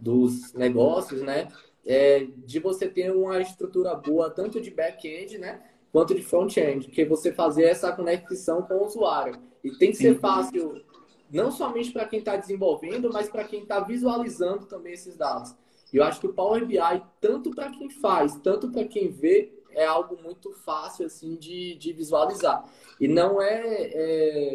dos 0.00 0.52
negócios, 0.52 1.22
né? 1.22 1.48
É, 1.84 2.24
de 2.46 2.60
você 2.60 2.88
ter 2.88 3.10
uma 3.10 3.40
estrutura 3.40 3.94
boa, 3.94 4.30
tanto 4.30 4.60
de 4.60 4.70
back-end, 4.70 5.38
né? 5.38 5.60
quanto 5.92 6.14
de 6.14 6.22
front-end, 6.22 6.88
que 6.88 7.02
é 7.02 7.04
você 7.04 7.32
fazer 7.32 7.64
essa 7.64 7.92
conexão 7.92 8.62
com 8.62 8.74
o 8.74 8.84
usuário. 8.84 9.40
E 9.62 9.70
tem 9.72 9.90
que 9.90 9.96
Sim. 9.96 10.14
ser 10.14 10.20
fácil, 10.20 10.84
não 11.30 11.50
somente 11.50 11.92
para 11.92 12.06
quem 12.06 12.18
está 12.18 12.36
desenvolvendo, 12.36 13.10
mas 13.12 13.28
para 13.28 13.44
quem 13.44 13.62
está 13.62 13.80
visualizando 13.80 14.66
também 14.66 14.92
esses 14.92 15.16
dados. 15.16 15.54
E 15.92 15.96
eu 15.96 16.04
acho 16.04 16.20
que 16.20 16.26
o 16.26 16.32
Power 16.32 16.64
BI, 16.66 16.78
tanto 17.20 17.50
para 17.50 17.70
quem 17.70 17.90
faz, 17.90 18.36
tanto 18.36 18.70
para 18.70 18.84
quem 18.84 19.08
vê, 19.08 19.52
é 19.70 19.84
algo 19.84 20.20
muito 20.22 20.52
fácil 20.52 21.06
assim 21.06 21.36
de, 21.36 21.74
de 21.76 21.92
visualizar. 21.92 22.64
E 23.00 23.06
não 23.06 23.40
é, 23.40 23.90
é 23.94 24.54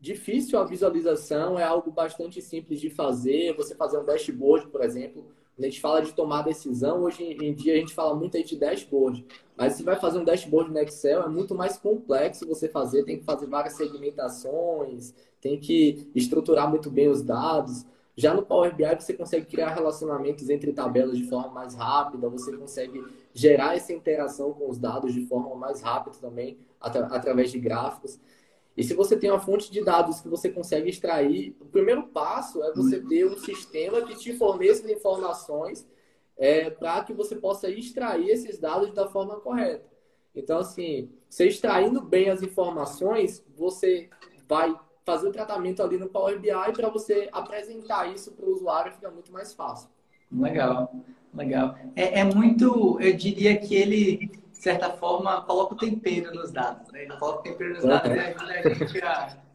difícil 0.00 0.58
a 0.58 0.64
visualização, 0.64 1.58
é 1.58 1.64
algo 1.64 1.90
bastante 1.90 2.40
simples 2.40 2.80
de 2.80 2.90
fazer. 2.90 3.56
Você 3.56 3.74
fazer 3.74 3.98
um 3.98 4.04
dashboard, 4.04 4.68
por 4.68 4.82
exemplo, 4.82 5.26
a 5.58 5.62
gente 5.62 5.80
fala 5.80 6.02
de 6.02 6.12
tomar 6.12 6.42
decisão, 6.42 7.02
hoje 7.02 7.24
em 7.24 7.54
dia 7.54 7.74
a 7.74 7.76
gente 7.78 7.94
fala 7.94 8.14
muito 8.14 8.36
aí 8.36 8.44
de 8.44 8.56
dashboard. 8.56 9.24
Mas 9.56 9.72
se 9.72 9.82
vai 9.82 9.96
fazer 9.98 10.18
um 10.18 10.24
dashboard 10.24 10.70
no 10.70 10.78
Excel, 10.78 11.22
é 11.22 11.28
muito 11.28 11.54
mais 11.54 11.78
complexo 11.78 12.46
você 12.46 12.68
fazer, 12.68 13.04
tem 13.04 13.18
que 13.18 13.24
fazer 13.24 13.46
várias 13.46 13.74
segmentações, 13.74 15.14
tem 15.40 15.58
que 15.58 16.10
estruturar 16.14 16.68
muito 16.68 16.90
bem 16.90 17.08
os 17.08 17.22
dados. 17.22 17.86
Já 18.16 18.32
no 18.32 18.42
Power 18.42 18.74
BI 18.74 18.94
você 18.98 19.12
consegue 19.12 19.44
criar 19.44 19.74
relacionamentos 19.74 20.48
entre 20.48 20.72
tabelas 20.72 21.18
de 21.18 21.28
forma 21.28 21.50
mais 21.50 21.74
rápida, 21.74 22.30
você 22.30 22.56
consegue 22.56 23.04
gerar 23.34 23.76
essa 23.76 23.92
interação 23.92 24.54
com 24.54 24.70
os 24.70 24.78
dados 24.78 25.12
de 25.12 25.26
forma 25.26 25.54
mais 25.54 25.82
rápida 25.82 26.16
também, 26.18 26.58
através 26.80 27.52
de 27.52 27.58
gráficos. 27.58 28.18
E 28.74 28.82
se 28.82 28.94
você 28.94 29.18
tem 29.18 29.30
uma 29.30 29.40
fonte 29.40 29.70
de 29.70 29.84
dados 29.84 30.20
que 30.20 30.28
você 30.28 30.48
consegue 30.48 30.88
extrair, 30.88 31.54
o 31.60 31.66
primeiro 31.66 32.04
passo 32.04 32.62
é 32.62 32.72
você 32.72 33.00
ter 33.00 33.26
um 33.26 33.36
sistema 33.36 34.00
que 34.02 34.16
te 34.16 34.32
forneça 34.34 34.90
informações 34.90 35.86
é, 36.38 36.70
para 36.70 37.04
que 37.04 37.12
você 37.12 37.36
possa 37.36 37.70
extrair 37.70 38.28
esses 38.28 38.58
dados 38.58 38.92
da 38.94 39.08
forma 39.08 39.40
correta. 39.40 39.84
Então, 40.34 40.58
assim, 40.58 41.10
você 41.28 41.48
extraindo 41.48 42.02
bem 42.02 42.28
as 42.28 42.42
informações, 42.42 43.44
você 43.56 44.10
vai 44.46 44.74
fazer 45.06 45.28
o 45.28 45.32
tratamento 45.32 45.82
ali 45.82 45.96
no 45.96 46.08
Power 46.08 46.38
BI 46.38 46.50
para 46.74 46.90
você 46.90 47.30
apresentar 47.32 48.12
isso 48.12 48.32
para 48.32 48.44
o 48.44 48.52
usuário, 48.52 48.92
fica 48.92 49.10
muito 49.10 49.32
mais 49.32 49.54
fácil. 49.54 49.88
Legal, 50.30 50.92
legal. 51.32 51.76
É, 51.94 52.20
é 52.20 52.24
muito, 52.24 53.00
eu 53.00 53.16
diria 53.16 53.56
que 53.56 53.74
ele 53.74 54.30
de 54.56 54.62
certa 54.62 54.90
forma, 54.90 55.42
coloca 55.42 55.74
o 55.74 55.76
tempero 55.76 56.34
nos 56.34 56.50
dados. 56.50 56.90
Né? 56.90 57.02
Ele 57.02 57.16
coloca 57.18 57.40
o 57.40 57.42
tempero 57.42 57.74
nos 57.74 57.84
dados 57.84 58.10
e 58.10 58.18
ajuda 58.18 58.52
a 58.52 58.74
gente 58.74 59.04
a. 59.04 59.45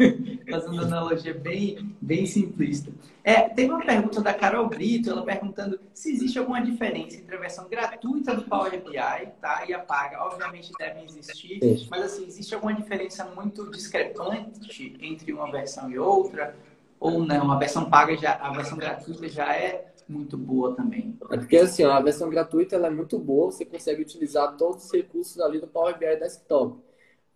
Fazendo 0.50 0.72
uma 0.72 0.82
analogia 0.82 1.34
bem, 1.34 1.94
bem 2.00 2.26
simplista. 2.26 2.90
É, 3.22 3.48
teve 3.48 3.70
uma 3.70 3.84
pergunta 3.84 4.20
da 4.20 4.32
Carol 4.32 4.68
Brito, 4.68 5.10
ela 5.10 5.22
perguntando 5.22 5.78
se 5.92 6.12
existe 6.12 6.38
alguma 6.38 6.60
diferença 6.62 7.16
entre 7.16 7.36
a 7.36 7.38
versão 7.38 7.68
gratuita 7.68 8.34
do 8.34 8.42
Power 8.42 8.70
BI 8.82 9.32
tá, 9.40 9.64
e 9.68 9.74
a 9.74 9.78
paga. 9.78 10.22
Obviamente 10.24 10.72
devem 10.78 11.04
existir, 11.04 11.86
mas 11.90 12.02
assim, 12.02 12.26
existe 12.26 12.54
alguma 12.54 12.74
diferença 12.74 13.24
muito 13.24 13.70
discrepante 13.70 14.96
entre 15.00 15.32
uma 15.32 15.50
versão 15.50 15.90
e 15.90 15.98
outra? 15.98 16.56
Ou 16.98 17.24
não? 17.24 17.50
A 17.50 17.58
versão 17.58 17.88
paga 17.88 18.16
já, 18.16 18.34
a 18.34 18.52
versão 18.52 18.76
gratuita 18.76 19.28
já 19.28 19.54
é 19.54 19.90
muito 20.08 20.36
boa 20.36 20.74
também. 20.74 21.16
É 21.30 21.36
porque 21.36 21.56
assim, 21.56 21.84
ó, 21.84 21.92
a 21.92 22.00
versão 22.00 22.28
gratuita 22.28 22.74
ela 22.74 22.88
é 22.88 22.90
muito 22.90 23.18
boa, 23.18 23.50
você 23.50 23.64
consegue 23.64 24.02
utilizar 24.02 24.56
todos 24.56 24.84
os 24.84 24.92
recursos 24.92 25.40
ali 25.40 25.60
do 25.60 25.68
Power 25.68 25.96
BI 25.98 26.16
Desktop. 26.16 26.78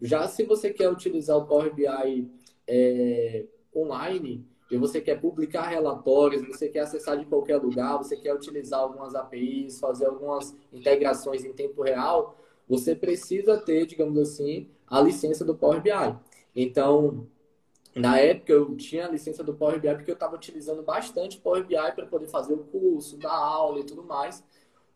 Já 0.00 0.26
se 0.28 0.44
você 0.44 0.71
quer 0.71 0.90
utilizar 0.90 1.37
o 1.37 1.47
Power 1.47 1.73
BI 1.73 2.28
é, 2.66 3.47
online 3.75 4.47
e 4.71 4.76
você 4.76 5.00
quer 5.00 5.21
publicar 5.21 5.68
relatórios, 5.68 6.47
você 6.47 6.68
quer 6.68 6.80
acessar 6.80 7.18
de 7.18 7.26
qualquer 7.26 7.59
lugar, 7.59 7.99
você 7.99 8.16
quer 8.16 8.35
utilizar 8.35 8.80
algumas 8.80 9.14
APIs, 9.14 9.78
fazer 9.78 10.06
algumas 10.06 10.56
integrações 10.73 11.44
em 11.44 11.52
tempo 11.52 11.83
real, 11.83 12.37
você 12.68 12.94
precisa 12.94 13.59
ter, 13.59 13.87
digamos 13.87 14.18
assim, 14.18 14.68
a 14.87 15.00
licença 15.00 15.44
do 15.44 15.54
Power 15.54 15.83
BI. 15.83 15.90
Então, 16.56 17.26
na 17.94 18.18
época 18.18 18.52
eu 18.52 18.75
tinha 18.76 19.06
a 19.06 19.11
licença 19.11 19.44
do 19.44 19.54
Power 19.54 19.78
BI 19.80 19.94
porque 19.94 20.11
eu 20.11 20.14
estava 20.14 20.35
utilizando 20.35 20.83
bastante 20.83 21.38
Power 21.38 21.64
BI 21.64 21.76
para 21.94 22.06
poder 22.06 22.28
fazer 22.28 22.54
o 22.54 22.64
curso, 22.64 23.18
dar 23.18 23.33
aula 23.33 23.80
e 23.80 23.85
tudo 23.85 24.02
mais. 24.02 24.42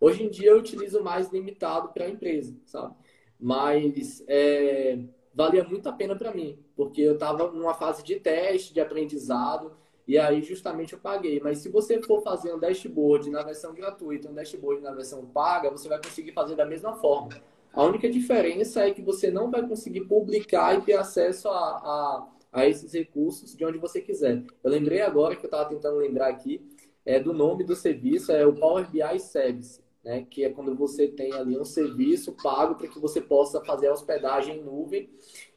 Hoje 0.00 0.24
em 0.24 0.30
dia 0.30 0.50
eu 0.50 0.58
utilizo 0.58 1.02
mais 1.02 1.30
limitado 1.30 1.88
para 1.90 2.04
a 2.04 2.08
empresa, 2.08 2.54
sabe? 2.64 2.94
Mas 3.38 4.24
é, 4.26 4.98
valia 5.34 5.64
muito 5.64 5.88
a 5.88 5.92
pena 5.92 6.16
para 6.16 6.32
mim, 6.32 6.58
porque 6.76 7.02
eu 7.02 7.14
estava 7.14 7.50
numa 7.50 7.74
fase 7.74 8.02
de 8.02 8.18
teste, 8.18 8.74
de 8.74 8.80
aprendizado, 8.80 9.72
e 10.06 10.18
aí 10.18 10.42
justamente 10.42 10.94
eu 10.94 10.98
paguei. 10.98 11.40
Mas 11.40 11.58
se 11.58 11.68
você 11.68 12.00
for 12.02 12.22
fazer 12.22 12.52
um 12.54 12.58
dashboard 12.58 13.30
na 13.30 13.42
versão 13.42 13.74
gratuita, 13.74 14.28
um 14.28 14.34
dashboard 14.34 14.82
na 14.82 14.92
versão 14.92 15.24
paga, 15.26 15.70
você 15.70 15.88
vai 15.88 15.98
conseguir 15.98 16.32
fazer 16.32 16.56
da 16.56 16.64
mesma 16.64 16.94
forma. 16.94 17.30
A 17.72 17.84
única 17.84 18.08
diferença 18.10 18.82
é 18.82 18.90
que 18.90 19.02
você 19.02 19.30
não 19.30 19.50
vai 19.50 19.66
conseguir 19.66 20.02
publicar 20.02 20.76
e 20.76 20.80
ter 20.82 20.94
acesso 20.94 21.48
a, 21.48 21.52
a 21.54 22.28
a 22.52 22.66
esses 22.66 22.92
recursos 22.92 23.54
de 23.54 23.64
onde 23.64 23.78
você 23.78 24.00
quiser. 24.00 24.42
Eu 24.62 24.70
lembrei 24.70 25.00
agora 25.00 25.36
que 25.36 25.44
eu 25.44 25.48
estava 25.48 25.68
tentando 25.68 25.96
lembrar 25.96 26.28
aqui 26.28 26.60
é, 27.04 27.20
do 27.20 27.32
nome 27.32 27.64
do 27.64 27.76
serviço, 27.76 28.32
é 28.32 28.46
o 28.46 28.54
Power 28.54 28.88
BI 28.90 29.20
Service, 29.20 29.80
né? 30.04 30.26
que 30.28 30.44
é 30.44 30.50
quando 30.50 30.74
você 30.74 31.08
tem 31.08 31.32
ali 31.32 31.58
um 31.58 31.64
serviço 31.64 32.32
pago 32.42 32.74
para 32.74 32.88
que 32.88 32.98
você 32.98 33.20
possa 33.20 33.60
fazer 33.64 33.88
a 33.88 33.92
hospedagem 33.92 34.58
em 34.58 34.62
nuvem 34.62 35.08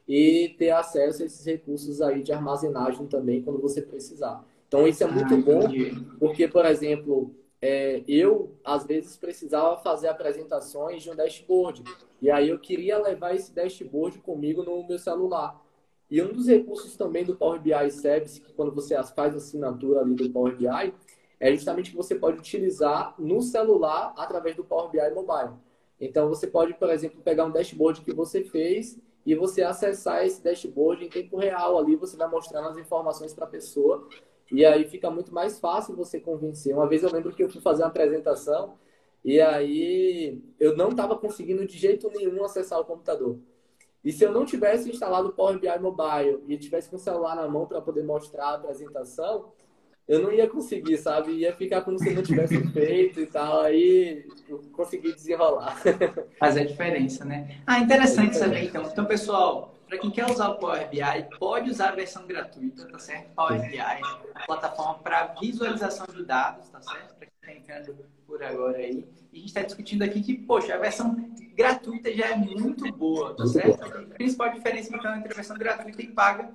e 0.06 0.54
ter 0.58 0.70
acesso 0.70 1.22
a 1.22 1.26
esses 1.26 1.44
recursos 1.44 2.02
aí 2.02 2.22
de 2.22 2.32
armazenagem 2.32 3.06
também 3.06 3.42
quando 3.42 3.60
você 3.60 3.80
precisar. 3.80 4.44
Então 4.68 4.86
isso 4.86 5.04
é 5.04 5.06
muito 5.06 5.34
ah, 5.34 5.36
bom, 5.36 5.68
porque, 6.18 6.48
por 6.48 6.64
exemplo, 6.64 7.34
é, 7.60 8.02
eu 8.08 8.56
às 8.64 8.84
vezes 8.84 9.16
precisava 9.16 9.76
fazer 9.78 10.08
apresentações 10.08 11.02
de 11.02 11.10
um 11.10 11.14
dashboard. 11.14 11.84
E 12.20 12.30
aí 12.30 12.48
eu 12.48 12.58
queria 12.58 12.98
levar 12.98 13.34
esse 13.34 13.52
dashboard 13.54 14.18
comigo 14.18 14.62
no 14.62 14.86
meu 14.86 14.98
celular. 14.98 15.62
E 16.10 16.20
um 16.20 16.32
dos 16.32 16.46
recursos 16.46 16.96
também 16.96 17.24
do 17.24 17.36
Power 17.36 17.60
BI 17.60 17.90
Service, 17.90 18.40
que 18.40 18.52
quando 18.52 18.72
você 18.72 18.94
faz 19.14 19.34
a 19.34 19.38
assinatura 19.38 20.00
ali 20.00 20.14
do 20.14 20.28
Power 20.28 20.56
BI, 20.56 20.92
é 21.42 21.50
justamente 21.50 21.90
que 21.90 21.96
você 21.96 22.14
pode 22.14 22.38
utilizar 22.38 23.16
no 23.18 23.42
celular 23.42 24.14
através 24.16 24.54
do 24.54 24.62
Power 24.62 24.88
BI 24.92 25.10
Mobile. 25.12 25.56
Então, 26.00 26.28
você 26.28 26.46
pode, 26.46 26.72
por 26.74 26.88
exemplo, 26.88 27.20
pegar 27.20 27.44
um 27.44 27.50
dashboard 27.50 28.00
que 28.02 28.14
você 28.14 28.44
fez 28.44 28.96
e 29.26 29.34
você 29.34 29.60
acessar 29.64 30.24
esse 30.24 30.40
dashboard 30.40 31.04
em 31.04 31.08
tempo 31.08 31.36
real 31.36 31.76
ali, 31.76 31.96
você 31.96 32.16
vai 32.16 32.28
mostrando 32.28 32.68
as 32.68 32.76
informações 32.76 33.34
para 33.34 33.44
a 33.44 33.48
pessoa 33.48 34.08
e 34.52 34.64
aí 34.64 34.84
fica 34.84 35.10
muito 35.10 35.34
mais 35.34 35.58
fácil 35.58 35.96
você 35.96 36.20
convencer. 36.20 36.76
Uma 36.76 36.88
vez 36.88 37.02
eu 37.02 37.10
lembro 37.10 37.34
que 37.34 37.42
eu 37.42 37.50
fui 37.50 37.60
fazer 37.60 37.82
uma 37.82 37.88
apresentação 37.88 38.78
e 39.24 39.40
aí 39.40 40.40
eu 40.60 40.76
não 40.76 40.90
estava 40.90 41.18
conseguindo 41.18 41.66
de 41.66 41.76
jeito 41.76 42.08
nenhum 42.10 42.44
acessar 42.44 42.78
o 42.78 42.84
computador. 42.84 43.36
E 44.04 44.12
se 44.12 44.24
eu 44.24 44.30
não 44.30 44.44
tivesse 44.44 44.88
instalado 44.88 45.30
o 45.30 45.32
Power 45.32 45.58
BI 45.58 45.78
Mobile 45.80 46.44
e 46.46 46.56
tivesse 46.56 46.88
com 46.88 46.94
o 46.94 47.00
celular 47.00 47.34
na 47.34 47.48
mão 47.48 47.66
para 47.66 47.80
poder 47.80 48.04
mostrar 48.04 48.46
a 48.46 48.54
apresentação, 48.54 49.52
eu 50.08 50.20
não 50.20 50.32
ia 50.32 50.48
conseguir, 50.48 50.96
sabe? 50.98 51.32
Ia 51.32 51.54
ficar 51.54 51.82
como 51.82 51.98
se 51.98 52.10
não 52.10 52.22
tivesse 52.22 52.58
feito 52.72 53.20
e 53.20 53.26
tal. 53.26 53.60
Aí 53.62 54.26
eu 54.48 54.58
consegui 54.72 55.12
desenrolar. 55.12 55.76
Faz 56.38 56.56
a 56.56 56.64
diferença, 56.64 57.24
né? 57.24 57.58
Ah, 57.66 57.78
interessante 57.78 58.36
saber 58.36 58.64
então. 58.64 58.82
Então, 58.82 59.04
pessoal, 59.04 59.74
para 59.88 59.98
quem 59.98 60.10
quer 60.10 60.30
usar 60.30 60.48
o 60.48 60.54
Power 60.56 60.88
BI, 60.88 61.38
pode 61.38 61.70
usar 61.70 61.90
a 61.90 61.94
versão 61.94 62.26
gratuita, 62.26 62.86
tá 62.86 62.98
certo? 62.98 63.34
Power 63.34 63.60
BI, 63.70 63.78
a 63.78 64.46
plataforma 64.46 64.94
para 65.00 65.34
visualização 65.40 66.06
de 66.14 66.24
dados, 66.24 66.68
tá 66.68 66.80
certo? 66.80 67.14
Para 67.14 67.28
quem 67.42 67.58
está 67.58 67.74
entrando 67.74 67.96
por 68.26 68.42
agora 68.42 68.78
aí. 68.78 69.06
E 69.32 69.36
a 69.36 69.38
gente 69.38 69.48
está 69.48 69.62
discutindo 69.62 70.02
aqui 70.02 70.20
que, 70.22 70.34
poxa, 70.34 70.74
a 70.74 70.78
versão 70.78 71.14
gratuita 71.54 72.12
já 72.12 72.30
é 72.30 72.36
muito 72.36 72.90
boa, 72.92 73.34
tá 73.34 73.46
certo? 73.46 73.84
A 73.84 74.14
principal 74.14 74.50
diferença 74.50 74.96
então 74.96 75.14
entre 75.16 75.32
a 75.32 75.36
versão 75.36 75.56
gratuita 75.56 76.02
e 76.02 76.06
paga 76.08 76.50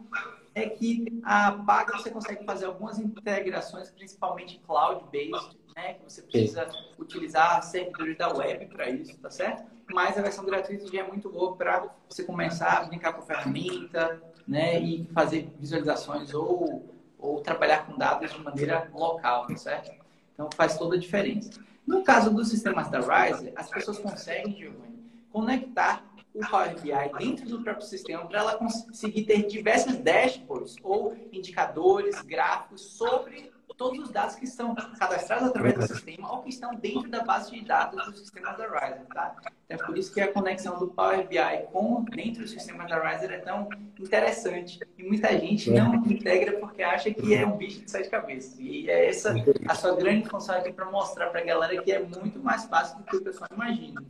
é 0.57 0.69
que 0.69 1.05
a 1.23 1.51
paga 1.51 1.97
você 1.97 2.09
consegue 2.09 2.43
fazer 2.43 2.65
algumas 2.65 2.97
integrações, 2.97 3.91
principalmente 3.91 4.59
cloud-based, 4.65 5.55
né? 5.75 5.93
Que 5.93 6.03
você 6.03 6.23
precisa 6.23 6.67
Sim. 6.67 6.77
utilizar 6.97 7.61
servidores 7.61 8.17
da 8.17 8.33
web 8.33 8.65
para 8.65 8.89
isso, 8.89 9.15
tá 9.19 9.29
certo? 9.29 9.63
Mas 9.93 10.17
a 10.17 10.21
versão 10.21 10.43
gratuita 10.43 10.87
já 10.91 11.01
é 11.01 11.07
muito 11.07 11.29
boa 11.29 11.55
para 11.55 11.87
você 12.09 12.23
começar 12.23 12.79
a 12.79 12.85
brincar 12.85 13.13
com 13.13 13.21
a 13.21 13.25
ferramenta, 13.25 14.19
né? 14.47 14.79
E 14.79 15.05
fazer 15.13 15.47
visualizações 15.59 16.33
ou, 16.33 16.83
ou 17.19 17.39
trabalhar 17.41 17.85
com 17.85 17.95
dados 17.95 18.33
de 18.33 18.41
maneira 18.41 18.89
local, 18.93 19.45
tá 19.45 19.55
certo? 19.55 19.91
Então 20.33 20.49
faz 20.55 20.75
toda 20.75 20.95
a 20.95 20.99
diferença. 20.99 21.51
No 21.85 22.03
caso 22.03 22.31
dos 22.31 22.49
sistemas 22.49 22.89
da 22.89 22.99
Rise, 22.99 23.53
as 23.55 23.69
pessoas 23.69 23.99
conseguem, 23.99 24.57
Giovanni, 24.57 24.97
conectar 25.31 26.03
o 26.37 26.49
Power 26.49 26.79
BI 26.79 27.17
dentro 27.17 27.49
do 27.49 27.63
próprio 27.63 27.85
sistema 27.85 28.25
para 28.27 28.39
ela 28.39 28.55
conseguir 28.55 29.23
ter 29.23 29.47
diversos 29.47 29.97
dashboards 29.97 30.75
ou 30.83 31.15
indicadores, 31.31 32.21
gráficos 32.21 32.81
sobre 32.81 33.51
todos 33.77 33.99
os 33.99 34.09
dados 34.09 34.35
que 34.35 34.45
estão 34.45 34.75
cadastrados 34.75 35.47
através 35.47 35.75
do 35.75 35.87
sistema 35.87 36.31
ou 36.31 36.41
que 36.41 36.49
estão 36.49 36.73
dentro 36.75 37.09
da 37.09 37.23
base 37.23 37.51
de 37.51 37.63
dados 37.63 38.03
do 38.05 38.17
sistema 38.17 38.51
da 38.53 38.65
Riser, 38.65 39.05
tá? 39.13 39.35
Então, 39.37 39.53
é 39.69 39.77
por 39.77 39.97
isso 39.97 40.13
que 40.13 40.19
a 40.19 40.31
conexão 40.31 40.79
do 40.79 40.87
Power 40.87 41.27
BI 41.27 41.37
com 41.71 42.03
dentro 42.05 42.41
do 42.41 42.47
sistema 42.47 42.85
da 42.85 42.99
Riser 42.99 43.31
é 43.31 43.37
tão 43.37 43.69
interessante. 43.99 44.79
E 44.97 45.03
muita 45.03 45.29
gente 45.37 45.69
não 45.69 45.95
integra 45.95 46.57
porque 46.59 46.81
acha 46.81 47.13
que 47.13 47.35
é 47.35 47.45
um 47.45 47.55
bicho 47.55 47.81
de 47.81 47.91
sete 47.91 48.09
cabeças. 48.09 48.57
E 48.59 48.89
é 48.89 49.09
essa 49.09 49.35
a 49.67 49.75
sua 49.75 49.95
grande 49.95 50.27
função 50.27 50.55
aqui 50.55 50.73
para 50.73 50.89
mostrar 50.89 51.27
para 51.27 51.41
a 51.41 51.43
galera 51.43 51.81
que 51.81 51.91
é 51.91 51.99
muito 51.99 52.39
mais 52.39 52.65
fácil 52.65 52.97
do 52.97 53.03
que 53.03 53.17
o 53.17 53.21
pessoal 53.21 53.49
imagina. 53.53 54.03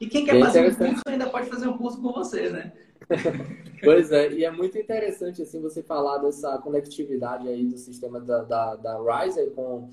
E 0.00 0.06
quem 0.06 0.24
quer 0.24 0.38
fazer 0.38 0.70
um 0.70 0.74
curso 0.74 1.02
ainda 1.08 1.28
pode 1.28 1.50
fazer 1.50 1.66
um 1.66 1.76
curso 1.76 2.00
com 2.00 2.12
você, 2.12 2.50
né? 2.50 2.72
pois 3.82 4.12
é, 4.12 4.32
e 4.32 4.44
é 4.44 4.50
muito 4.50 4.76
interessante 4.78 5.42
assim 5.42 5.60
você 5.60 5.82
falar 5.82 6.18
dessa 6.18 6.58
conectividade 6.58 7.48
aí 7.48 7.64
do 7.64 7.78
sistema 7.78 8.20
da, 8.20 8.42
da, 8.42 8.76
da 8.76 9.24
Riser 9.24 9.50
com 9.52 9.88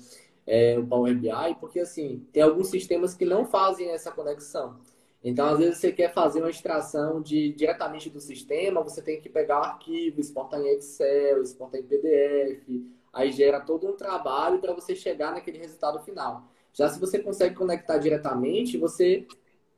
é, 0.46 0.78
o 0.78 0.86
Power 0.86 1.18
BI, 1.18 1.56
porque 1.60 1.80
assim, 1.80 2.26
tem 2.32 2.42
alguns 2.42 2.68
sistemas 2.68 3.14
que 3.14 3.24
não 3.24 3.44
fazem 3.44 3.90
essa 3.90 4.12
conexão. 4.12 4.78
Então, 5.24 5.48
às 5.48 5.58
vezes, 5.58 5.78
você 5.78 5.90
quer 5.90 6.12
fazer 6.12 6.38
uma 6.38 6.50
extração 6.50 7.20
de, 7.20 7.52
diretamente 7.52 8.08
do 8.08 8.20
sistema, 8.20 8.80
você 8.80 9.02
tem 9.02 9.20
que 9.20 9.28
pegar 9.28 9.58
o 9.58 9.64
arquivo, 9.64 10.20
exportar 10.20 10.60
em 10.60 10.68
Excel, 10.68 11.42
exportar 11.42 11.80
em 11.80 11.82
PDF, 11.82 12.86
aí 13.12 13.32
gera 13.32 13.58
todo 13.58 13.88
um 13.88 13.96
trabalho 13.96 14.60
para 14.60 14.72
você 14.72 14.94
chegar 14.94 15.32
naquele 15.32 15.58
resultado 15.58 15.98
final. 16.04 16.44
Já 16.72 16.88
se 16.88 17.00
você 17.00 17.18
consegue 17.18 17.56
conectar 17.56 17.98
diretamente, 17.98 18.78
você 18.78 19.26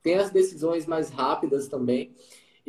tem 0.03 0.17
as 0.17 0.31
decisões 0.31 0.85
mais 0.85 1.09
rápidas 1.09 1.69
também. 1.69 2.13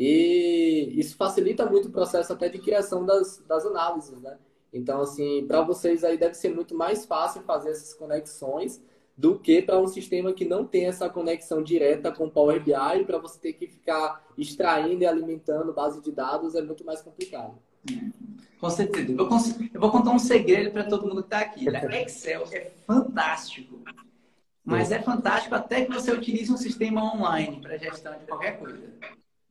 E 0.02 0.94
isso 0.98 1.18
facilita 1.18 1.66
muito 1.66 1.90
o 1.90 1.92
processo 1.92 2.32
até 2.32 2.48
de 2.48 2.58
criação 2.58 3.06
das, 3.06 3.44
das 3.46 3.66
análises, 3.66 4.18
né? 4.22 4.38
Então, 4.72 5.02
assim, 5.02 5.46
para 5.46 5.62
vocês 5.62 6.06
aí 6.06 6.18
deve 6.18 6.36
ser 6.36 6.56
muito 6.56 6.74
mais 6.74 7.06
fácil 7.06 7.42
fazer 7.42 7.72
essas 7.72 7.94
conexões 7.94 8.82
do 9.18 9.38
que 9.38 9.62
para 9.62 9.78
um 9.78 9.88
sistema 9.88 10.32
que 10.32 10.46
não 10.46 10.66
tem 10.66 10.86
essa 10.86 11.10
conexão 11.10 11.62
direta 11.62 12.14
com 12.14 12.28
o 12.28 12.32
Power 12.32 12.64
BI, 12.64 13.04
para 13.06 13.18
você 13.18 13.38
ter 13.40 13.52
que 13.52 13.68
ficar 13.68 14.26
extraindo 14.38 15.04
e 15.04 15.06
alimentando 15.06 15.74
base 15.74 16.02
de 16.02 16.14
dados 16.14 16.56
é 16.56 16.62
muito 16.62 16.86
mais 16.86 17.02
complicado. 17.02 17.60
Com 18.58 18.70
certeza. 18.70 19.12
Eu 19.12 19.28
vou, 19.28 19.38
eu 19.74 19.82
vou 19.82 19.92
contar 19.92 20.12
um 20.12 20.20
segredo 20.20 20.72
para 20.72 20.86
todo 20.86 21.10
mundo 21.10 21.24
que 21.24 21.28
está 21.28 21.40
aqui. 21.40 21.70
Né? 21.70 22.04
Excel 22.04 22.46
é 22.54 22.72
fantástico, 22.88 23.84
mas 24.64 24.94
é 24.94 25.02
fantástico 25.02 25.56
até 25.56 25.84
que 25.84 25.92
você 25.92 26.10
utilize 26.10 26.50
um 26.50 26.58
sistema 26.58 27.04
online 27.04 27.60
para 27.60 27.76
gestão 27.76 28.18
de 28.18 28.26
qualquer 28.26 28.58
coisa. 28.58 28.80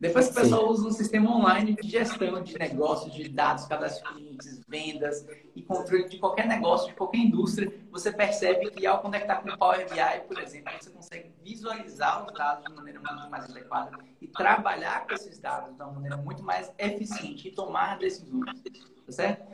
Depois 0.01 0.27
que 0.27 0.33
o 0.33 0.43
pessoal 0.43 0.69
usa 0.69 0.87
um 0.87 0.93
sistema 0.93 1.37
online 1.37 1.75
de 1.75 1.89
gestão 1.89 2.41
de 2.41 2.57
negócios, 2.57 3.13
de 3.13 3.29
dados, 3.29 3.65
cadastro 3.65 4.15
de 4.15 4.15
clientes, 4.15 4.61
vendas 4.69 5.27
e 5.57 5.61
controle 5.61 6.09
de 6.09 6.19
qualquer 6.19 6.47
negócio, 6.47 6.89
de 6.89 6.95
qualquer 6.95 7.19
indústria, 7.19 7.73
você 7.91 8.13
percebe 8.13 8.71
que 8.71 8.87
ao 8.87 9.03
conectar 9.03 9.37
com 9.43 9.49
o 9.49 9.59
Power 9.59 9.89
BI, 9.89 10.21
por 10.29 10.39
exemplo, 10.39 10.73
você 10.79 10.91
consegue 10.91 11.33
visualizar 11.43 12.25
os 12.25 12.33
dados 12.33 12.65
de 12.65 12.73
maneira 12.77 13.01
muito 13.01 13.29
mais 13.29 13.51
adequada 13.51 13.99
e 14.21 14.29
trabalhar 14.29 15.05
com 15.05 15.15
esses 15.15 15.37
dados 15.41 15.75
de 15.75 15.83
uma 15.83 15.91
maneira 15.91 16.17
muito 16.17 16.45
mais 16.45 16.73
eficiente 16.79 17.49
e 17.49 17.51
tomar 17.51 17.99
decisões. 17.99 18.63
Tá 19.05 19.13
certo? 19.13 19.53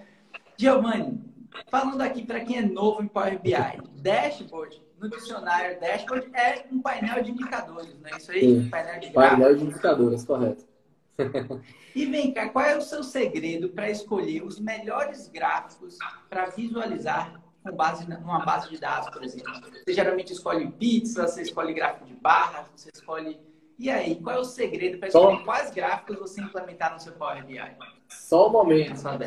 Giovanni, 0.59 1.25
falando 1.71 2.03
aqui 2.03 2.23
para 2.23 2.41
quem 2.41 2.59
é 2.59 2.63
novo 2.63 3.03
em 3.03 3.09
Power 3.09 3.41
BI, 3.41 3.55
dashboard 4.03 4.83
no 5.05 5.11
dicionário 5.11 5.79
dashboard 5.79 6.31
é 6.35 6.65
um 6.73 6.81
painel 6.81 7.23
de 7.23 7.31
indicadores, 7.31 7.95
não 8.01 8.09
é 8.11 8.17
isso 8.17 8.33
aí? 8.33 8.41
Sim. 8.41 8.71
Painel 8.71 9.01
de, 9.01 9.11
painel 9.11 9.57
de 9.57 9.65
indicadores, 9.65 10.25
correto. 10.25 10.65
e 11.95 12.07
vem 12.07 12.33
cá, 12.33 12.49
qual 12.49 12.65
é 12.65 12.77
o 12.77 12.81
seu 12.81 13.05
segredo 13.05 13.69
para 13.69 13.91
escolher 13.91 14.43
os 14.43 14.59
melhores 14.59 15.29
gráficos 15.29 15.99
para 16.29 16.47
visualizar 16.47 17.41
com 17.63 17.71
base 17.77 18.09
numa 18.09 18.45
base 18.45 18.71
de 18.71 18.79
dados, 18.81 19.11
por 19.11 19.23
exemplo? 19.23 19.53
Você 19.85 19.93
geralmente 19.93 20.33
escolhe 20.33 20.71
pizza, 20.73 21.29
você 21.29 21.43
escolhe 21.43 21.75
gráfico 21.75 22.07
de 22.07 22.15
barra, 22.15 22.67
você 22.75 22.89
escolhe. 22.93 23.39
E 23.79 23.91
aí, 23.91 24.17
qual 24.17 24.37
é 24.37 24.39
o 24.39 24.45
segredo 24.45 24.99
para 24.99 25.09
escolher 25.09 25.39
Só... 25.39 25.45
quais 25.45 25.71
gráficos 25.71 26.19
você 26.19 26.41
implementar 26.41 26.93
no 26.93 27.01
seu 27.01 27.13
Power 27.13 27.45
BI? 27.45 27.61
Só 28.09 28.49
um 28.49 28.53
momento. 28.53 28.97
Só 28.97 29.11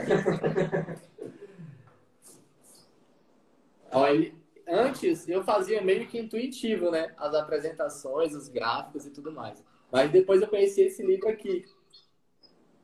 Olha, 3.91 4.34
antes 4.67 5.27
eu 5.27 5.43
fazia 5.43 5.81
meio 5.81 6.07
que 6.07 6.19
intuitivo, 6.19 6.91
né? 6.91 7.13
As 7.17 7.33
apresentações, 7.33 8.33
os 8.33 8.47
gráficos 8.47 9.05
e 9.05 9.12
tudo 9.12 9.31
mais. 9.31 9.63
Mas 9.91 10.12
depois 10.12 10.41
eu 10.41 10.47
conheci 10.47 10.81
esse 10.81 11.03
livro 11.03 11.29
aqui, 11.29 11.65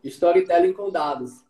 Storytelling 0.04 0.74
com 0.74 0.90
Dados. 0.90 1.44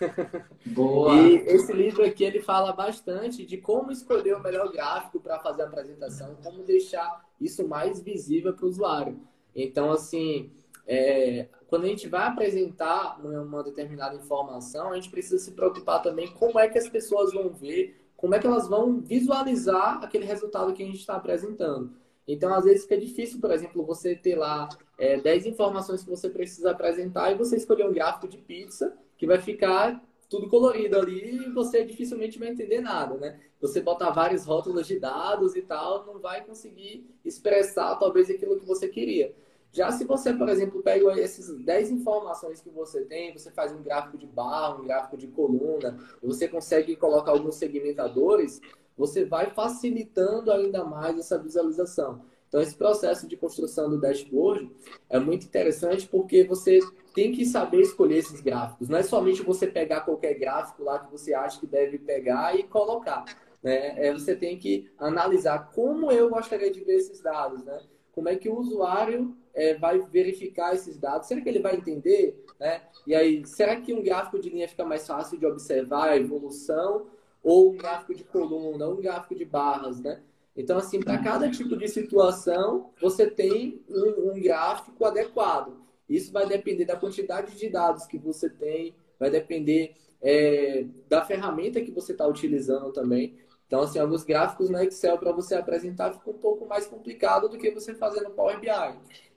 Boa. 0.64 1.14
e 1.14 1.36
esse 1.46 1.72
livro 1.72 2.02
aqui 2.02 2.24
ele 2.24 2.40
fala 2.40 2.72
bastante 2.72 3.44
de 3.44 3.58
como 3.58 3.92
escolher 3.92 4.34
o 4.34 4.42
melhor 4.42 4.72
gráfico 4.72 5.20
para 5.20 5.38
fazer 5.40 5.62
a 5.62 5.66
apresentação, 5.66 6.36
como 6.42 6.62
deixar 6.62 7.22
isso 7.38 7.68
mais 7.68 8.00
visível 8.00 8.54
para 8.54 8.64
o 8.64 8.68
usuário. 8.68 9.20
Então, 9.54 9.92
assim, 9.92 10.50
é, 10.86 11.48
quando 11.68 11.84
a 11.84 11.88
gente 11.88 12.08
vai 12.08 12.26
apresentar 12.26 13.20
uma 13.20 13.62
determinada 13.62 14.16
informação, 14.16 14.90
a 14.90 14.94
gente 14.94 15.10
precisa 15.10 15.38
se 15.38 15.52
preocupar 15.52 16.02
também 16.02 16.28
como 16.32 16.58
é 16.58 16.68
que 16.68 16.78
as 16.78 16.88
pessoas 16.88 17.32
vão 17.32 17.50
ver 17.50 17.99
como 18.20 18.34
é 18.34 18.38
que 18.38 18.46
elas 18.46 18.68
vão 18.68 19.00
visualizar 19.00 20.04
aquele 20.04 20.26
resultado 20.26 20.74
que 20.74 20.82
a 20.82 20.86
gente 20.86 20.98
está 20.98 21.16
apresentando. 21.16 21.90
Então, 22.28 22.52
às 22.52 22.64
vezes 22.64 22.82
fica 22.82 22.98
difícil, 22.98 23.40
por 23.40 23.50
exemplo, 23.50 23.82
você 23.82 24.14
ter 24.14 24.36
lá 24.36 24.68
é, 24.98 25.18
10 25.18 25.46
informações 25.46 26.04
que 26.04 26.10
você 26.10 26.28
precisa 26.28 26.70
apresentar 26.70 27.32
e 27.32 27.34
você 27.34 27.56
escolher 27.56 27.88
um 27.88 27.92
gráfico 27.94 28.28
de 28.28 28.36
pizza 28.36 28.94
que 29.16 29.26
vai 29.26 29.38
ficar 29.38 30.04
tudo 30.28 30.50
colorido 30.50 30.98
ali 30.98 31.46
e 31.46 31.50
você 31.50 31.82
dificilmente 31.82 32.38
vai 32.38 32.48
entender 32.48 32.82
nada, 32.82 33.16
né? 33.16 33.40
Você 33.58 33.80
botar 33.80 34.10
vários 34.10 34.44
rótulos 34.44 34.86
de 34.86 35.00
dados 35.00 35.56
e 35.56 35.62
tal, 35.62 36.04
não 36.04 36.20
vai 36.20 36.44
conseguir 36.44 37.08
expressar 37.24 37.96
talvez 37.96 38.28
aquilo 38.28 38.58
que 38.58 38.66
você 38.66 38.86
queria. 38.86 39.34
Já 39.72 39.92
se 39.92 40.04
você, 40.04 40.32
por 40.32 40.48
exemplo, 40.48 40.82
pega 40.82 41.12
essas 41.20 41.56
10 41.56 41.90
informações 41.92 42.60
que 42.60 42.70
você 42.70 43.04
tem, 43.04 43.32
você 43.32 43.50
faz 43.50 43.72
um 43.72 43.82
gráfico 43.82 44.18
de 44.18 44.26
barra, 44.26 44.76
um 44.76 44.84
gráfico 44.84 45.16
de 45.16 45.28
coluna, 45.28 45.96
você 46.22 46.48
consegue 46.48 46.96
colocar 46.96 47.30
alguns 47.30 47.54
segmentadores, 47.54 48.60
você 48.96 49.24
vai 49.24 49.50
facilitando 49.50 50.52
ainda 50.52 50.84
mais 50.84 51.18
essa 51.18 51.38
visualização. 51.38 52.22
Então, 52.48 52.60
esse 52.60 52.74
processo 52.74 53.28
de 53.28 53.36
construção 53.36 53.88
do 53.88 54.00
dashboard 54.00 54.68
é 55.08 55.20
muito 55.20 55.46
interessante 55.46 56.08
porque 56.08 56.42
você 56.42 56.80
tem 57.14 57.30
que 57.30 57.46
saber 57.46 57.80
escolher 57.80 58.18
esses 58.18 58.40
gráficos. 58.40 58.88
Não 58.88 58.98
é 58.98 59.04
somente 59.04 59.40
você 59.42 59.68
pegar 59.68 60.00
qualquer 60.00 60.34
gráfico 60.34 60.82
lá 60.82 60.98
que 60.98 61.12
você 61.12 61.32
acha 61.32 61.60
que 61.60 61.66
deve 61.66 61.96
pegar 61.98 62.58
e 62.58 62.64
colocar. 62.64 63.24
Né? 63.62 64.06
É, 64.08 64.12
você 64.12 64.34
tem 64.34 64.58
que 64.58 64.90
analisar 64.98 65.70
como 65.72 66.10
eu 66.10 66.28
gostaria 66.28 66.72
de 66.72 66.82
ver 66.82 66.96
esses 66.96 67.20
dados. 67.20 67.62
Né? 67.64 67.80
Como 68.12 68.28
é 68.28 68.34
que 68.34 68.48
o 68.48 68.58
usuário 68.58 69.36
é, 69.54 69.74
vai 69.74 69.98
verificar 69.98 70.74
esses 70.74 70.98
dados? 70.98 71.28
Será 71.28 71.40
que 71.40 71.48
ele 71.48 71.60
vai 71.60 71.76
entender? 71.76 72.44
Né? 72.58 72.82
E 73.06 73.14
aí, 73.14 73.46
será 73.46 73.76
que 73.80 73.92
um 73.92 74.02
gráfico 74.02 74.38
de 74.38 74.50
linha 74.50 74.68
fica 74.68 74.84
mais 74.84 75.06
fácil 75.06 75.38
de 75.38 75.46
observar 75.46 76.10
a 76.10 76.16
evolução 76.16 77.06
ou 77.42 77.72
um 77.72 77.76
gráfico 77.76 78.14
de 78.14 78.24
coluna, 78.24 78.88
um 78.88 79.00
gráfico 79.00 79.34
de 79.34 79.44
barras, 79.44 80.00
né? 80.00 80.20
Então, 80.56 80.76
assim, 80.76 81.00
para 81.00 81.18
cada 81.18 81.50
tipo 81.50 81.76
de 81.76 81.88
situação, 81.88 82.90
você 83.00 83.30
tem 83.30 83.80
um, 83.88 84.30
um, 84.30 84.40
gráfico 84.42 85.04
adequado. 85.04 85.76
Isso 86.08 86.32
vai 86.32 86.46
depender 86.46 86.84
da 86.84 86.96
quantidade 86.96 87.56
de 87.56 87.68
dados 87.68 88.04
que 88.04 88.18
você 88.18 88.50
tem, 88.50 88.94
vai 89.18 89.30
depender 89.30 89.94
é, 90.20 90.84
da 91.08 91.24
ferramenta 91.24 91.80
que 91.80 91.90
você 91.90 92.12
está 92.12 92.26
utilizando 92.26 92.92
também. 92.92 93.36
Então, 93.70 93.82
assim, 93.82 94.00
alguns 94.00 94.24
gráficos 94.24 94.68
no 94.68 94.82
Excel 94.82 95.16
para 95.16 95.30
você 95.30 95.54
apresentar 95.54 96.12
fica 96.12 96.28
um 96.28 96.38
pouco 96.38 96.66
mais 96.66 96.88
complicado 96.88 97.48
do 97.48 97.56
que 97.56 97.70
você 97.70 97.94
fazer 97.94 98.20
no 98.22 98.30
Power 98.30 98.58
BI. 98.58 98.68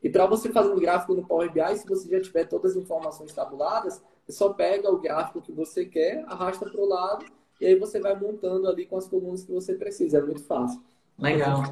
E 0.01 0.09
para 0.09 0.25
você 0.25 0.49
fazer 0.49 0.73
um 0.73 0.79
gráfico 0.79 1.13
no 1.13 1.23
Power 1.23 1.51
BI, 1.51 1.77
se 1.77 1.87
você 1.87 2.09
já 2.09 2.19
tiver 2.19 2.45
todas 2.45 2.71
as 2.71 2.77
informações 2.77 3.31
tabuladas, 3.31 4.03
você 4.25 4.31
só 4.31 4.51
pega 4.51 4.91
o 4.91 4.97
gráfico 4.97 5.39
que 5.39 5.51
você 5.51 5.85
quer, 5.85 6.25
arrasta 6.25 6.67
para 6.67 6.81
o 6.81 6.89
lado 6.89 7.23
e 7.61 7.67
aí 7.67 7.75
você 7.77 7.99
vai 7.99 8.19
montando 8.19 8.67
ali 8.67 8.87
com 8.87 8.97
as 8.97 9.07
colunas 9.07 9.43
que 9.43 9.51
você 9.51 9.75
precisa. 9.75 10.17
É 10.17 10.21
muito 10.23 10.43
fácil. 10.43 10.81
Legal. 11.19 11.65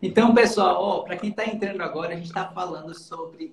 Então, 0.00 0.32
pessoal, 0.32 1.02
para 1.02 1.16
quem 1.16 1.30
está 1.30 1.46
entrando 1.46 1.80
agora, 1.80 2.12
a 2.12 2.16
gente 2.16 2.26
está 2.26 2.48
falando 2.52 2.94
sobre 2.94 3.50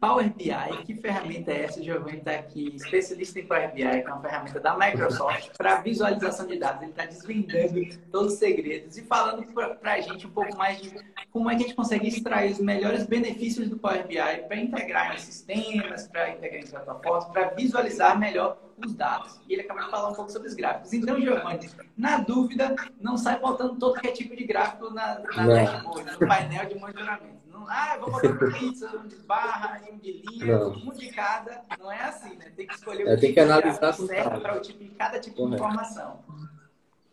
Power 0.00 0.32
BI, 0.34 0.84
que 0.84 0.94
ferramenta 0.96 1.50
é 1.50 1.64
essa? 1.64 1.80
O 1.80 1.82
Giovanni 1.82 2.18
está 2.18 2.32
aqui, 2.32 2.74
especialista 2.74 3.38
em 3.38 3.46
Power 3.46 3.72
BI, 3.72 3.82
que 3.82 4.08
é 4.08 4.12
uma 4.12 4.20
ferramenta 4.20 4.60
da 4.60 4.76
Microsoft 4.76 5.56
para 5.56 5.80
visualização 5.80 6.46
de 6.46 6.58
dados. 6.58 6.82
Ele 6.82 6.90
está 6.90 7.06
desvendando 7.06 7.98
todos 8.12 8.34
os 8.34 8.38
segredos 8.38 8.98
e 8.98 9.02
falando 9.02 9.46
para 9.52 9.92
a 9.92 10.00
gente 10.00 10.26
um 10.26 10.30
pouco 10.30 10.56
mais 10.56 10.80
de 10.80 10.94
como 11.30 11.50
é 11.50 11.56
que 11.56 11.64
a 11.64 11.66
gente 11.66 11.76
consegue 11.76 12.08
extrair 12.08 12.52
os 12.52 12.58
melhores 12.58 13.06
benefícios 13.06 13.68
do 13.68 13.78
Power 13.78 14.06
BI 14.06 14.16
para 14.46 14.56
integrar 14.56 15.14
em 15.14 15.18
sistemas, 15.18 16.06
para 16.08 16.30
integrar 16.30 16.60
em 16.62 16.66
plataformas, 16.66 17.24
para 17.26 17.48
visualizar 17.50 18.18
melhor 18.18 18.58
os 18.84 18.94
dados. 18.94 19.40
E 19.48 19.54
ele 19.54 19.62
acabou 19.62 19.84
de 19.84 19.90
falar 19.90 20.10
um 20.10 20.14
pouco 20.14 20.30
sobre 20.30 20.48
os 20.48 20.54
gráficos. 20.54 20.92
Então, 20.92 21.20
Giovanni, 21.20 21.70
na 21.96 22.18
dúvida, 22.18 22.74
não 23.00 23.16
sai 23.16 23.38
botando 23.38 23.78
todo 23.78 24.00
que 24.00 24.06
é 24.06 24.12
tipo 24.12 24.36
de 24.36 24.44
gráfico 24.44 24.90
na, 24.90 25.20
na 25.20 25.46
dashboard, 25.46 26.12
no 26.12 26.28
painel 26.28 26.66
de 26.66 26.74
monitoramento. 26.78 27.43
Não, 27.54 27.68
ah, 27.68 27.96
vou 28.00 28.10
botar 28.10 28.28
um 28.28 28.52
pizza, 28.52 28.90
um 28.96 29.06
de 29.06 29.14
barra, 29.18 29.80
um 29.88 29.96
de 29.96 30.24
linha, 30.28 30.58
não. 30.58 30.72
um 30.72 30.92
de 30.92 31.08
cada. 31.12 31.62
Não 31.78 31.90
é 31.90 32.02
assim, 32.02 32.34
né? 32.34 32.50
Tem 32.56 32.66
que 32.66 32.74
escolher 32.74 33.06
o 33.06 33.08
é, 33.10 33.16
tipo 33.16 33.32
que 33.32 33.40
analisar 33.40 33.92
certo 33.92 34.40
para 34.40 34.56
o 34.56 34.60
tipo, 34.60 34.94
cada 34.96 35.20
tipo 35.20 35.36
Correto. 35.36 35.62
de 35.62 35.68
informação. 35.68 36.24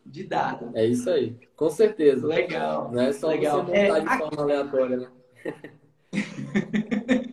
de 0.04 0.24
dados. 0.24 0.74
É 0.74 0.84
isso 0.84 1.08
aí, 1.12 1.38
com 1.56 1.70
certeza. 1.70 2.26
Legal. 2.26 2.92
Não 2.92 3.04
é 3.04 3.14
só 3.14 3.28
legal. 3.28 3.64
você 3.64 3.84
montar 3.84 3.98
é, 3.98 4.02
de 4.02 4.08
a... 4.08 4.18
forma 4.18 4.42
aleatória, 4.42 4.98
né? 4.98 5.08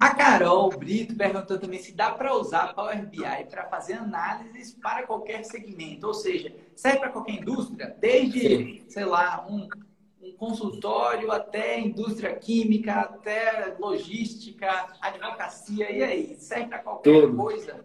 a 0.00 0.14
Carol 0.14 0.70
Brito 0.70 1.16
perguntou 1.16 1.58
também 1.58 1.80
se 1.80 1.92
dá 1.92 2.12
para 2.12 2.32
usar 2.32 2.74
Power 2.74 3.04
BI 3.08 3.44
para 3.50 3.64
fazer 3.64 3.94
análises 3.94 4.72
para 4.74 5.04
qualquer 5.04 5.44
segmento, 5.44 6.06
ou 6.06 6.14
seja, 6.14 6.54
serve 6.76 7.00
para 7.00 7.10
qualquer 7.10 7.32
indústria, 7.32 7.96
desde, 8.00 8.40
Sim. 8.40 8.84
sei 8.88 9.04
lá, 9.04 9.44
um, 9.50 9.68
um 10.24 10.32
consultório 10.32 11.30
até 11.30 11.78
indústria 11.78 12.34
química, 12.34 12.94
até 12.94 13.76
logística, 13.78 14.68
advocacia, 15.00 15.90
e 15.90 16.02
aí? 16.02 16.36
Serve 16.38 16.68
para 16.68 16.78
qualquer 16.78 17.20
Tudo. 17.20 17.36
coisa? 17.36 17.84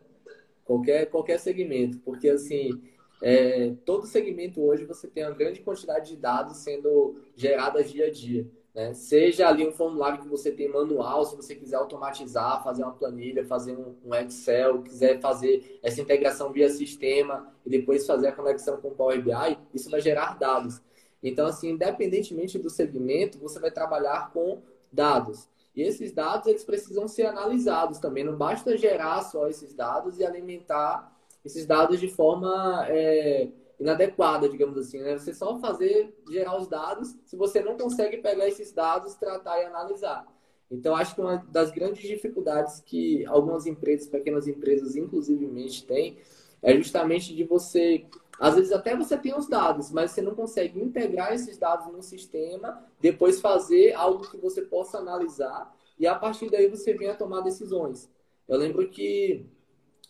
Qualquer, 0.63 1.05
qualquer 1.07 1.39
segmento, 1.39 1.97
porque 1.99 2.29
assim, 2.29 2.81
é, 3.21 3.73
todo 3.85 4.05
segmento 4.05 4.61
hoje 4.61 4.85
você 4.85 5.07
tem 5.07 5.25
uma 5.25 5.35
grande 5.35 5.59
quantidade 5.61 6.11
de 6.11 6.17
dados 6.17 6.57
sendo 6.57 7.19
geradas 7.35 7.91
dia 7.91 8.05
a 8.05 8.11
dia. 8.11 8.47
Né? 8.73 8.93
Seja 8.93 9.47
ali 9.47 9.67
um 9.67 9.71
formulário 9.71 10.21
que 10.21 10.27
você 10.27 10.51
tem 10.51 10.69
manual, 10.69 11.25
se 11.25 11.35
você 11.35 11.55
quiser 11.55 11.77
automatizar, 11.77 12.63
fazer 12.63 12.83
uma 12.83 12.93
planilha, 12.93 13.43
fazer 13.43 13.75
um, 13.75 13.95
um 14.05 14.13
Excel, 14.13 14.83
quiser 14.83 15.19
fazer 15.19 15.79
essa 15.81 15.99
integração 15.99 16.51
via 16.51 16.69
sistema 16.69 17.51
e 17.65 17.69
depois 17.69 18.05
fazer 18.05 18.27
a 18.27 18.31
conexão 18.31 18.77
com 18.77 18.89
o 18.89 18.95
Power 18.95 19.21
BI, 19.21 19.57
isso 19.73 19.89
vai 19.89 19.99
gerar 19.99 20.37
dados. 20.37 20.79
Então, 21.21 21.45
assim, 21.47 21.71
independentemente 21.71 22.57
do 22.57 22.69
segmento, 22.69 23.39
você 23.39 23.59
vai 23.59 23.71
trabalhar 23.71 24.31
com 24.31 24.61
dados. 24.91 25.47
E 25.75 25.81
esses 25.81 26.11
dados, 26.11 26.47
eles 26.47 26.63
precisam 26.63 27.07
ser 27.07 27.25
analisados 27.25 27.99
também. 27.99 28.23
Não 28.23 28.35
basta 28.35 28.77
gerar 28.77 29.21
só 29.23 29.47
esses 29.47 29.73
dados 29.73 30.19
e 30.19 30.25
alimentar 30.25 31.15
esses 31.43 31.65
dados 31.65 31.99
de 31.99 32.07
forma 32.09 32.85
é, 32.89 33.49
inadequada, 33.79 34.49
digamos 34.49 34.77
assim. 34.77 34.99
Né? 34.99 35.17
Você 35.17 35.33
só 35.33 35.57
fazer, 35.59 36.13
gerar 36.29 36.57
os 36.57 36.67
dados, 36.67 37.15
se 37.25 37.35
você 37.35 37.61
não 37.61 37.77
consegue 37.77 38.17
pegar 38.17 38.47
esses 38.47 38.71
dados, 38.71 39.15
tratar 39.15 39.61
e 39.61 39.65
analisar. 39.65 40.25
Então, 40.71 40.95
acho 40.95 41.15
que 41.15 41.21
uma 41.21 41.37
das 41.49 41.71
grandes 41.71 42.07
dificuldades 42.07 42.79
que 42.85 43.25
algumas 43.25 43.65
empresas, 43.65 44.07
pequenas 44.07 44.47
empresas, 44.47 44.95
inclusivemente, 44.95 45.85
têm, 45.85 46.17
é 46.61 46.75
justamente 46.75 47.35
de 47.35 47.43
você 47.43 48.05
às 48.39 48.55
vezes 48.55 48.71
até 48.71 48.95
você 48.95 49.17
tem 49.17 49.37
os 49.37 49.47
dados, 49.47 49.91
mas 49.91 50.11
você 50.11 50.21
não 50.21 50.33
consegue 50.33 50.79
integrar 50.79 51.33
esses 51.33 51.57
dados 51.57 51.91
no 51.91 52.01
sistema, 52.01 52.81
depois 52.99 53.41
fazer 53.41 53.93
algo 53.93 54.29
que 54.29 54.37
você 54.37 54.61
possa 54.61 54.97
analisar 54.97 55.75
e 55.99 56.07
a 56.07 56.15
partir 56.15 56.49
daí 56.49 56.67
você 56.67 56.93
vem 56.93 57.09
a 57.09 57.15
tomar 57.15 57.41
decisões. 57.41 58.09
Eu 58.47 58.57
lembro 58.57 58.87
que 58.89 59.45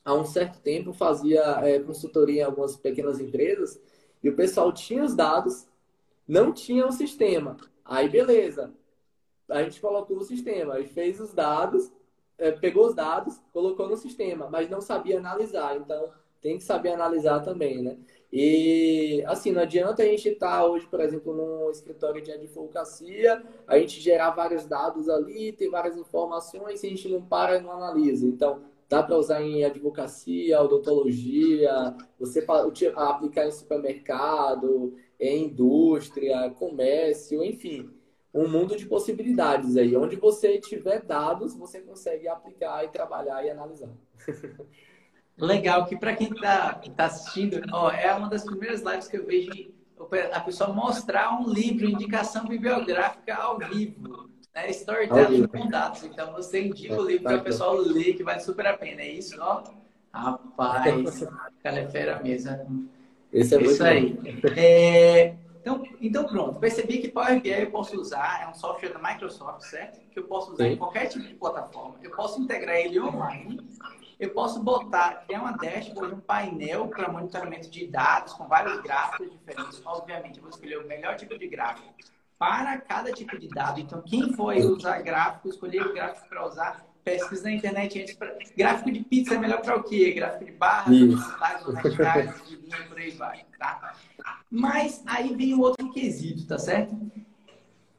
há 0.06 0.14
um 0.14 0.26
certo 0.26 0.60
tempo 0.60 0.94
fazia 0.94 1.42
é, 1.64 1.80
consultoria 1.80 2.44
em 2.44 2.46
algumas 2.46 2.78
pequenas 2.78 3.20
empresas 3.20 3.82
e 4.24 4.30
o 4.30 4.36
pessoal 4.36 4.72
tinha 4.72 5.04
os 5.04 5.16
dados, 5.16 5.68
não 6.28 6.54
tinha 6.54 6.86
o 6.86 6.92
sistema. 6.92 7.58
Aí 7.84 8.08
beleza, 8.08 8.72
a 9.50 9.64
gente 9.64 9.82
colocou 9.82 10.18
o 10.18 10.24
sistema, 10.24 10.76
aí 10.76 10.86
fez 10.86 11.20
os 11.20 11.34
dados, 11.34 11.92
é, 12.38 12.52
pegou 12.52 12.86
os 12.86 12.94
dados, 12.94 13.42
colocou 13.52 13.90
no 13.90 13.98
sistema, 13.98 14.48
mas 14.52 14.70
não 14.70 14.82
sabia 14.82 15.18
analisar. 15.18 15.76
Então 15.76 16.12
tem 16.42 16.58
que 16.58 16.64
saber 16.64 16.94
analisar 16.94 17.42
também, 17.42 17.82
né? 17.82 17.98
E, 18.32 19.24
assim, 19.26 19.52
não 19.52 19.62
adianta 19.62 20.04
a 20.04 20.06
gente 20.06 20.30
estar 20.30 20.60
tá 20.60 20.66
hoje, 20.66 20.86
por 20.86 21.00
exemplo, 21.00 21.34
num 21.34 21.72
escritório 21.72 22.22
de 22.22 22.32
advocacia, 22.32 23.44
a 23.68 23.80
gente 23.80 24.00
gerar 24.00 24.30
vários 24.32 24.66
dados 24.66 25.10
ali, 25.10 25.52
ter 25.52 25.70
várias 25.70 25.98
informações, 25.98 26.84
e 26.84 26.88
a 26.88 26.90
gente 26.90 27.10
não 27.10 27.22
para 27.22 27.58
e 27.58 27.62
não 27.62 27.72
analisa. 27.72 28.28
Então, 28.28 28.62
dá 28.88 29.02
para 29.02 29.18
usar 29.18 29.42
em 29.42 29.64
advocacia, 29.64 30.62
odontologia, 30.62 31.96
você 32.20 32.46
aplicar 32.96 33.48
em 33.48 33.52
supermercado, 33.52 34.96
em 35.20 35.46
indústria, 35.46 36.52
comércio, 36.52 37.44
enfim, 37.44 37.90
um 38.34 38.48
mundo 38.48 38.76
de 38.76 38.86
possibilidades 38.86 39.76
aí. 39.76 39.96
Onde 39.96 40.16
você 40.16 40.60
tiver 40.60 41.02
dados, 41.02 41.56
você 41.56 41.82
consegue 41.82 42.28
aplicar 42.28 42.84
e 42.86 42.90
trabalhar 42.90 43.44
e 43.44 43.50
analisar. 43.50 43.90
legal 45.46 45.86
que 45.86 45.96
para 45.98 46.16
quem 46.16 46.32
está 46.32 46.74
tá 46.96 47.06
assistindo, 47.06 47.62
ó, 47.72 47.92
é 47.92 48.14
uma 48.14 48.28
das 48.28 48.44
primeiras 48.44 48.82
lives 48.82 49.08
que 49.08 49.18
eu 49.18 49.26
vejo 49.26 49.52
a 50.32 50.40
pessoa 50.40 50.74
mostrar 50.74 51.40
um 51.40 51.50
livro, 51.50 51.86
indicação 51.86 52.46
bibliográfica 52.46 53.36
ao 53.36 53.58
vivo. 53.58 54.30
Né? 54.56 54.70
Storytelling 54.72 55.48
com 55.48 55.68
dados. 55.68 56.04
Então 56.04 56.32
você 56.34 56.66
indica 56.66 56.96
o 56.96 57.06
livro 57.06 57.24
para 57.24 57.38
o 57.38 57.44
pessoal 57.44 57.76
ler, 57.76 58.14
que 58.16 58.24
vale 58.24 58.40
super 58.40 58.66
a 58.68 58.78
pena. 58.78 59.02
É 59.02 59.12
isso, 59.12 59.36
ó. 59.40 59.64
Rapaz, 60.12 61.28
cara 61.62 61.80
é 61.80 61.88
fera 61.88 62.20
mesmo. 62.22 62.90
Esse 63.32 63.56
é 63.56 63.62
isso 63.62 63.84
aí. 63.84 64.18
É, 64.58 65.36
então, 65.62 65.84
então, 66.02 66.26
pronto. 66.26 66.60
Percebi 66.60 66.98
que 66.98 67.10
Power 67.10 67.40
BI 67.40 67.50
eu 67.50 67.70
posso 67.70 68.00
usar, 68.00 68.42
é 68.42 68.48
um 68.48 68.54
software 68.56 68.90
da 68.90 69.00
Microsoft, 69.00 69.62
certo? 69.62 70.00
Que 70.10 70.18
eu 70.18 70.24
posso 70.24 70.54
usar 70.54 70.64
Sim. 70.64 70.72
em 70.72 70.78
qualquer 70.78 71.06
tipo 71.08 71.28
de 71.28 71.36
plataforma. 71.36 71.96
Eu 72.02 72.10
posso 72.12 72.42
integrar 72.42 72.78
ele 72.78 73.00
online 73.00 73.60
eu 74.20 74.32
posso 74.32 74.62
botar, 74.62 75.24
criar 75.26 75.42
uma 75.42 75.54
dashboard, 75.54 76.16
um 76.16 76.20
painel 76.20 76.90
para 76.90 77.10
monitoramento 77.10 77.70
de 77.70 77.88
dados 77.88 78.34
com 78.34 78.48
vários 78.48 78.82
gráficos 78.82 79.32
diferentes. 79.32 79.82
Obviamente, 79.86 80.38
eu 80.38 80.42
vou 80.44 80.50
escolher 80.50 80.78
o 80.78 80.88
melhor 80.88 81.16
tipo 81.16 81.38
de 81.38 81.48
gráfico 81.48 81.94
para 82.38 82.78
cada 82.80 83.14
tipo 83.14 83.40
de 83.40 83.48
dado. 83.48 83.80
Então, 83.80 84.02
quem 84.02 84.34
for 84.34 84.56
usar 84.56 85.02
gráfico, 85.02 85.48
escolher 85.48 85.86
o 85.86 85.94
gráfico 85.94 86.28
para 86.28 86.46
usar, 86.46 86.86
pesquisa 87.02 87.44
na 87.44 87.52
internet 87.54 88.02
antes. 88.02 88.16
Pra... 88.16 88.36
Gráfico 88.58 88.92
de 88.92 89.04
pizza 89.06 89.36
é 89.36 89.38
melhor 89.38 89.62
para 89.62 89.78
o 89.78 89.84
quê? 89.84 90.12
Gráfico 90.12 90.46
de 90.46 90.52
velocidades, 90.52 91.74
radicais, 91.74 92.46
de 92.46 92.56
linha, 92.58 92.88
por 92.90 92.98
aí 92.98 93.12
vai, 93.12 93.46
tá? 93.58 93.94
Mas 94.52 95.02
aí 95.06 95.34
vem 95.34 95.54
o 95.54 95.62
outro 95.62 95.92
quesito, 95.92 96.46
tá 96.46 96.58
certo? 96.58 96.94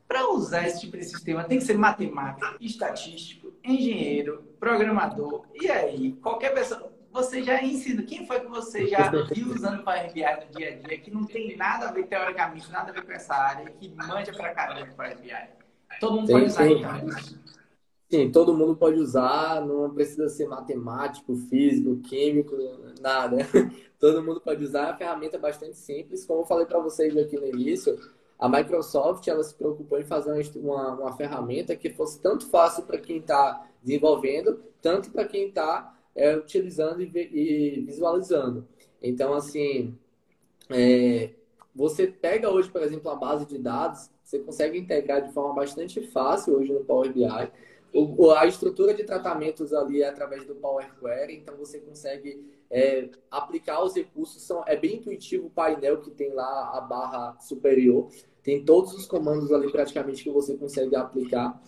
Para 0.07 0.29
usar 0.31 0.67
esse 0.67 0.81
tipo 0.81 0.99
de 0.99 1.05
sistema, 1.05 1.45
tem 1.45 1.59
que 1.59 1.65
ser 1.65 1.79
matemático, 1.79 2.57
estatístico, 2.61 3.50
engenheiro, 3.65 4.45
programador. 4.59 5.47
E 5.55 5.71
aí, 5.71 6.13
qualquer 6.13 6.55
pessoa, 6.55 6.93
você 7.13 7.43
já 7.43 7.63
ensina. 7.63 8.03
Quem 8.03 8.27
foi 8.27 8.41
que 8.41 8.49
você 8.49 8.87
já 8.87 9.11
viu 9.11 9.49
usando 9.55 9.83
Power 9.83 10.13
BI 10.13 10.23
no 10.23 10.57
dia 10.57 10.71
a 10.71 10.75
dia 10.75 10.99
que 10.99 11.11
não 11.11 11.25
tem 11.25 11.57
nada 11.57 11.89
a 11.89 11.93
ver 11.93 12.07
teoricamente, 12.07 12.71
nada 12.71 12.91
a 12.91 12.95
ver 12.95 13.05
com 13.05 13.13
essa 13.13 13.35
área, 13.35 13.71
que 13.71 13.89
manja 13.89 14.33
pra 14.33 14.55
caramba 14.55 14.93
Power 14.97 15.19
BI? 15.21 15.31
Todo 16.01 16.17
mundo 16.17 16.31
pode 16.31 16.45
usar, 16.47 16.65
sim. 16.65 16.79
então. 16.79 17.51
Sim, 18.11 18.33
todo 18.33 18.57
mundo 18.57 18.75
pode 18.75 18.99
usar, 18.99 19.65
não 19.65 19.95
precisa 19.95 20.29
ser 20.29 20.49
matemático, 20.49 21.37
físico, 21.49 22.01
químico, 22.01 22.57
nada. 23.01 23.37
Todo 24.01 24.23
mundo 24.23 24.41
pode 24.41 24.65
usar, 24.65 24.81
é 24.81 24.87
uma 24.87 24.97
ferramenta 24.97 25.39
bastante 25.39 25.77
simples. 25.77 26.25
Como 26.25 26.41
eu 26.41 26.45
falei 26.45 26.67
para 26.67 26.81
vocês 26.81 27.17
aqui 27.17 27.37
no 27.37 27.47
início, 27.47 27.97
a 28.41 28.49
Microsoft 28.49 29.29
ela 29.29 29.45
se 29.45 29.55
preocupou 29.55 30.01
em 30.01 30.05
fazer 30.05 30.33
uma, 30.57 30.95
uma 30.95 31.13
ferramenta 31.17 31.77
que 31.77 31.91
fosse 31.91 32.19
tanto 32.21 32.49
fácil 32.49 32.85
para 32.85 32.99
quem 32.99 33.19
está 33.19 33.69
desenvolvendo, 33.83 34.63
tanto 34.81 35.11
para 35.11 35.27
quem 35.27 35.49
está 35.49 35.95
é, 36.17 36.35
utilizando 36.35 37.03
e, 37.03 37.11
e, 37.15 37.81
visualizando. 37.83 38.67
Então, 39.03 39.35
assim, 39.35 39.95
é, 40.71 41.31
você 41.75 42.07
pega 42.07 42.51
hoje, 42.51 42.71
por 42.71 42.83
exemplo, 42.83 43.11
a 43.11 43.15
base 43.15 43.45
de 43.45 43.59
dados, 43.59 44.11
você 44.25 44.39
consegue 44.39 44.79
integrar 44.79 45.23
de 45.27 45.35
forma 45.35 45.55
bastante 45.55 46.01
fácil 46.09 46.57
hoje 46.57 46.73
no 46.73 46.85
Power 46.85 47.13
BI. 47.13 47.53
O, 47.93 48.31
a 48.31 48.47
estrutura 48.47 48.95
de 48.95 49.05
tratamentos 49.05 49.75
ali 49.75 50.03
é 50.03 50.09
através 50.09 50.45
do 50.47 50.55
Power 50.55 50.89
Query, 50.99 51.37
então 51.37 51.57
você 51.57 51.79
consegue 51.81 52.43
é, 52.71 53.11
aplicar 53.31 53.83
os 53.83 53.95
recursos. 53.95 54.43
São, 54.43 54.63
é 54.67 54.77
bem 54.77 54.97
intuitivo 54.97 55.49
o 55.49 55.51
painel 55.51 56.01
que 56.01 56.11
tem 56.11 56.33
lá 56.33 56.71
a 56.73 56.81
barra 56.81 57.37
superior. 57.41 58.09
Tem 58.51 58.65
todos 58.65 58.93
os 58.95 59.07
comandos 59.07 59.53
ali 59.53 59.71
praticamente 59.71 60.25
que 60.25 60.31
você 60.31 60.57
consegue 60.57 60.97
aplicar. 60.97 61.63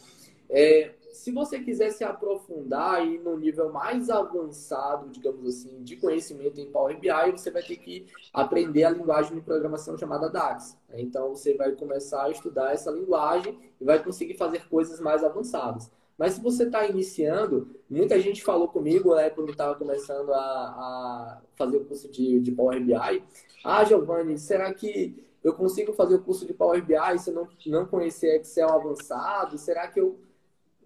É, 0.51 0.91
se 1.13 1.31
você 1.31 1.61
quiser 1.61 1.93
se 1.93 2.03
aprofundar 2.03 3.07
e 3.07 3.21
no 3.21 3.39
nível 3.39 3.73
mais 3.73 4.11
avançado, 4.11 5.09
digamos 5.09 5.47
assim, 5.47 5.81
de 5.85 5.95
conhecimento 5.95 6.61
em 6.61 6.67
Power 6.67 6.99
BI, 6.99 7.31
você 7.31 7.53
vai 7.53 7.63
ter 7.63 7.77
que 7.77 8.07
aprender 8.33 8.83
a 8.83 8.91
linguagem 8.91 9.33
de 9.33 9.41
programação 9.43 9.97
chamada 9.97 10.29
DAX. 10.29 10.77
Então 10.95 11.29
você 11.29 11.55
vai 11.55 11.71
começar 11.71 12.25
a 12.25 12.31
estudar 12.31 12.73
essa 12.73 12.91
linguagem 12.91 13.57
e 13.81 13.85
vai 13.85 14.03
conseguir 14.03 14.35
fazer 14.35 14.69
coisas 14.69 14.99
mais 14.99 15.23
avançadas. 15.23 15.89
Mas 16.19 16.33
se 16.33 16.43
você 16.43 16.65
está 16.65 16.85
iniciando, 16.85 17.77
muita 17.89 18.19
gente 18.19 18.43
falou 18.43 18.67
comigo, 18.67 19.15
né, 19.15 19.31
quando 19.31 19.53
estava 19.53 19.77
começando 19.77 20.33
a, 20.33 20.41
a, 20.41 21.43
fazer 21.55 21.77
o 21.77 21.85
curso 21.85 22.11
de, 22.11 22.41
de 22.41 22.51
Power 22.51 22.85
BI, 22.85 23.23
ah, 23.65 23.85
Giovanni, 23.85 24.37
será 24.37 24.75
que 24.75 25.31
eu 25.43 25.53
consigo 25.55 25.93
fazer 25.93 26.15
o 26.15 26.23
curso 26.23 26.47
de 26.47 26.55
Power 26.55 26.85
BI 26.85 27.19
se 27.19 27.31
eu 27.31 27.35
não, 27.35 27.49
não 27.67 27.87
conhecer 27.87 28.41
Excel 28.41 28.71
avançado? 28.71 29.59
Será 29.59 29.89
que 29.89 30.01
eu. 30.01 30.19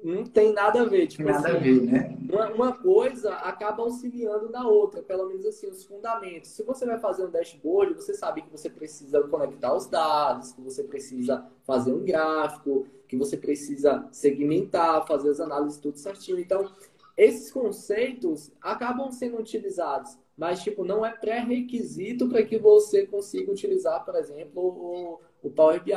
Não 0.03 0.25
tem 0.25 0.53
nada 0.53 0.83
a 0.83 0.85
ver. 0.85 1.07
Tipo, 1.07 1.25
nada 1.25 1.49
assim, 1.49 1.57
a 1.57 1.61
ver, 1.61 1.83
né? 1.83 2.19
Uma, 2.31 2.51
uma, 2.53 2.73
coisa 2.73 3.33
acaba 3.35 3.83
auxiliando 3.83 4.51
na 4.51 4.67
outra, 4.69 5.03
pelo 5.03 5.27
menos 5.27 5.47
assim, 5.47 5.69
os 5.69 5.85
fundamentos. 5.85 6.51
Se 6.51 6.63
você 6.63 6.85
vai 6.85 6.99
fazer 6.99 7.25
um 7.25 7.31
dashboard, 7.31 7.95
você 7.95 8.13
sabe 8.13 8.43
que 8.43 8.51
você 8.51 8.69
precisa 8.69 9.23
conectar 9.23 9.75
os 9.75 9.87
dados, 9.87 10.53
que 10.53 10.61
você 10.61 10.85
precisa 10.85 11.47
fazer 11.65 11.93
um 11.93 12.05
gráfico, 12.05 12.87
que 13.09 13.17
você 13.17 13.37
precisa 13.39 14.07
segmentar, 14.13 15.07
fazer 15.07 15.31
as 15.31 15.41
análises 15.41 15.79
tudo 15.79 15.99
certinho. 15.99 16.39
Então, 16.39 16.71
esses 17.17 17.51
conceitos 17.51 18.53
acabam 18.61 19.11
sendo 19.11 19.39
utilizados 19.39 20.19
mas 20.37 20.63
tipo, 20.63 20.85
não 20.85 21.05
é 21.05 21.13
pré-requisito 21.13 22.29
para 22.29 22.43
que 22.43 22.59
você 22.59 23.07
consiga 23.07 23.51
utilizar, 23.51 24.05
por 24.05 24.15
exemplo, 24.17 24.63
o, 24.63 25.21
o 25.43 25.51
Power 25.51 25.83
BI. 25.83 25.93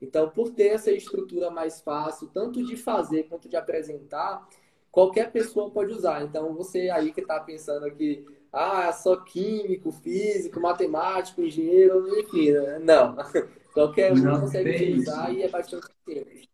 Então, 0.00 0.28
por 0.28 0.50
ter 0.50 0.68
essa 0.68 0.90
estrutura 0.90 1.50
mais 1.50 1.80
fácil, 1.80 2.28
tanto 2.28 2.64
de 2.64 2.76
fazer 2.76 3.24
quanto 3.24 3.48
de 3.48 3.56
apresentar, 3.56 4.48
qualquer 4.90 5.30
pessoa 5.30 5.70
pode 5.70 5.92
usar. 5.92 6.22
Então, 6.22 6.54
você 6.54 6.90
aí 6.90 7.12
que 7.12 7.20
está 7.20 7.40
pensando 7.40 7.90
que 7.92 8.24
ah, 8.52 8.92
só 8.92 9.16
químico, 9.16 9.90
físico, 9.90 10.60
matemático, 10.60 11.40
engenheiro, 11.40 12.06
enfim, 12.20 12.52
né? 12.52 12.78
não. 12.80 13.16
Qualquer 13.72 14.12
um 14.12 14.40
consegue 14.40 14.70
utilizar 14.70 15.30
isso. 15.30 15.38
e 15.38 15.42
é 15.44 15.48
bastante 15.48 15.86
simples. 16.04 16.46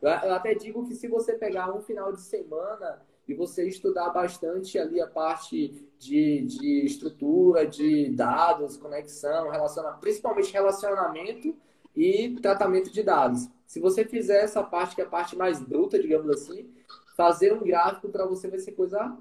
Eu 0.00 0.34
até 0.34 0.54
digo 0.54 0.86
que 0.86 0.94
se 0.94 1.08
você 1.08 1.34
pegar 1.34 1.74
um 1.74 1.80
final 1.80 2.12
de 2.12 2.20
semana 2.20 3.02
e 3.26 3.34
você 3.34 3.66
estudar 3.66 4.10
bastante 4.10 4.78
ali 4.78 5.00
a 5.00 5.06
parte 5.08 5.89
de, 6.00 6.40
de 6.46 6.86
estrutura, 6.86 7.64
de 7.64 8.08
dados, 8.08 8.76
conexão, 8.76 9.50
relaciona, 9.50 9.92
principalmente 9.92 10.52
relacionamento, 10.52 11.54
e 11.94 12.36
tratamento 12.40 12.90
de 12.90 13.02
dados. 13.02 13.48
Se 13.66 13.80
você 13.80 14.04
fizer 14.04 14.42
essa 14.42 14.62
parte, 14.62 14.94
que 14.94 15.02
é 15.02 15.04
a 15.04 15.08
parte 15.08 15.36
mais 15.36 15.60
bruta, 15.60 15.98
digamos 15.98 16.28
assim, 16.30 16.68
fazer 17.16 17.52
um 17.52 17.62
gráfico 17.62 18.08
para 18.08 18.26
você 18.26 18.48
vai 18.48 18.58
ser 18.58 18.72
coisa 18.72 19.16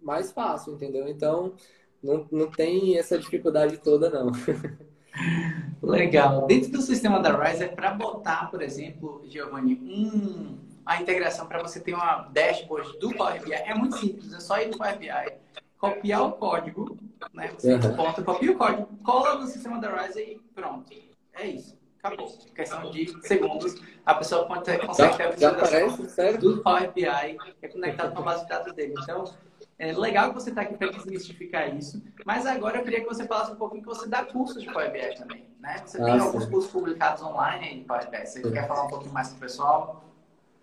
mais 0.00 0.32
fácil, 0.32 0.74
entendeu? 0.74 1.08
Então, 1.08 1.54
não, 2.02 2.26
não 2.30 2.50
tem 2.50 2.98
essa 2.98 3.18
dificuldade 3.18 3.78
toda, 3.78 4.10
não. 4.10 4.32
Legal. 5.80 6.46
Dentro 6.46 6.72
do 6.72 6.82
sistema 6.82 7.20
da 7.20 7.36
Rise, 7.36 7.64
é 7.64 7.68
para 7.68 7.92
botar, 7.92 8.50
por 8.50 8.60
exemplo, 8.60 9.22
Giovanni, 9.26 9.74
um, 9.74 10.58
a 10.84 11.00
integração 11.00 11.46
para 11.46 11.62
você 11.62 11.80
ter 11.80 11.94
uma 11.94 12.28
dashboard 12.32 12.98
do 12.98 13.14
Power 13.14 13.42
BI. 13.42 13.52
É 13.52 13.74
muito 13.74 13.96
simples, 13.96 14.32
é 14.32 14.40
só 14.40 14.60
ir 14.60 14.68
no 14.68 14.76
Power 14.76 14.98
BI, 14.98 15.08
copiar 15.92 16.22
o 16.22 16.32
código, 16.32 16.98
né? 17.32 17.52
Você 17.56 17.74
uhum. 17.74 17.96
ponta, 17.96 18.22
copia 18.22 18.52
o 18.52 18.56
código, 18.56 18.88
cola 19.02 19.36
no 19.36 19.46
sistema 19.46 19.80
da 19.80 20.02
Rise 20.02 20.20
e 20.20 20.40
pronto. 20.54 20.92
É 21.34 21.46
isso 21.46 21.84
acabou. 22.04 22.28
Questão 22.54 22.90
de 22.90 23.26
segundos, 23.26 23.74
a 24.04 24.14
pessoa 24.14 24.46
consegue 24.46 24.86
ter 25.16 25.24
a 25.24 25.30
visualização 25.30 26.38
do 26.38 26.62
Power 26.62 26.92
BI 26.92 27.38
que 27.58 27.66
é 27.66 27.68
conectado 27.68 28.14
com 28.14 28.20
a 28.20 28.22
base 28.22 28.42
de 28.42 28.48
dados 28.50 28.72
dele. 28.74 28.94
Então, 29.02 29.24
é 29.78 29.92
legal 29.92 30.28
que 30.28 30.34
você 30.34 30.50
está 30.50 30.62
aqui 30.62 30.76
para 30.76 30.90
desmistificar 30.90 31.74
isso, 31.74 32.02
mas 32.24 32.46
agora 32.46 32.78
eu 32.78 32.84
queria 32.84 33.00
que 33.00 33.06
você 33.06 33.26
falasse 33.26 33.52
um 33.52 33.56
pouquinho 33.56 33.82
que 33.82 33.88
você 33.88 34.06
dá 34.06 34.24
cursos 34.24 34.62
de 34.62 34.72
Power 34.72 34.92
BI 34.92 35.14
também, 35.16 35.46
né? 35.58 35.82
Você 35.84 36.00
ah, 36.00 36.04
tem 36.04 36.20
sim. 36.20 36.26
alguns 36.26 36.46
cursos 36.46 36.70
publicados 36.70 37.22
online 37.22 37.80
de 37.80 37.84
Power 37.84 38.08
BI. 38.10 38.26
Você 38.26 38.42
sim. 38.42 38.52
quer 38.52 38.68
falar 38.68 38.84
um 38.84 38.88
pouquinho 38.88 39.12
mais 39.12 39.28
para 39.28 39.36
o 39.36 39.40
pessoal? 39.40 40.04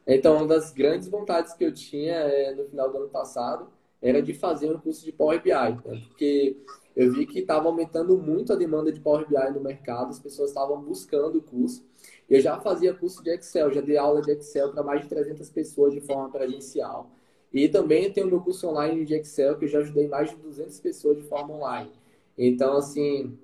Então, 0.08 0.38
uma 0.38 0.48
das 0.48 0.72
grandes 0.72 1.08
vontades 1.08 1.54
que 1.54 1.64
eu 1.64 1.74
tinha 1.74 2.16
é, 2.16 2.54
no 2.54 2.66
final 2.66 2.90
do 2.90 2.98
ano 2.98 3.10
passado 3.10 3.68
era 4.02 4.22
de 4.22 4.34
fazer 4.34 4.72
um 4.72 4.80
curso 4.80 5.06
de 5.06 5.12
Power 5.12 5.42
BI, 5.42 5.52
né? 5.52 6.02
porque 6.08 6.58
eu 6.96 7.14
vi 7.14 7.26
que 7.26 7.40
estava 7.40 7.68
aumentando 7.68 8.18
muito 8.18 8.52
a 8.52 8.56
demanda 8.56 8.92
de 8.92 9.00
Power 9.00 9.28
BI 9.28 9.54
no 9.54 9.62
mercado, 9.62 10.10
as 10.10 10.20
pessoas 10.20 10.50
estavam 10.50 10.82
buscando 10.82 11.38
o 11.38 11.42
curso. 11.42 11.86
Eu 12.30 12.40
já 12.40 12.60
fazia 12.60 12.94
curso 12.94 13.24
de 13.24 13.30
Excel, 13.30 13.72
já 13.72 13.82
dei 13.82 13.98
aula 13.98 14.22
de 14.22 14.32
Excel 14.32 14.72
para 14.72 14.84
mais 14.84 15.02
de 15.02 15.08
300 15.08 15.50
pessoas 15.50 15.94
de 15.94 16.02
forma 16.02 16.30
presencial. 16.30 17.12
E 17.54 17.68
também 17.68 18.12
tenho 18.12 18.28
meu 18.28 18.40
curso 18.40 18.68
online 18.68 19.06
de 19.06 19.14
Excel, 19.14 19.58
que 19.58 19.66
eu 19.66 19.70
já 19.70 19.80
ajudei 19.80 20.08
mais 20.08 20.30
de 20.30 20.38
200 20.38 20.80
pessoas 20.80 21.18
de 21.18 21.24
forma 21.24 21.54
online. 21.54 21.92
Então, 22.38 22.78
assim, 22.78 23.38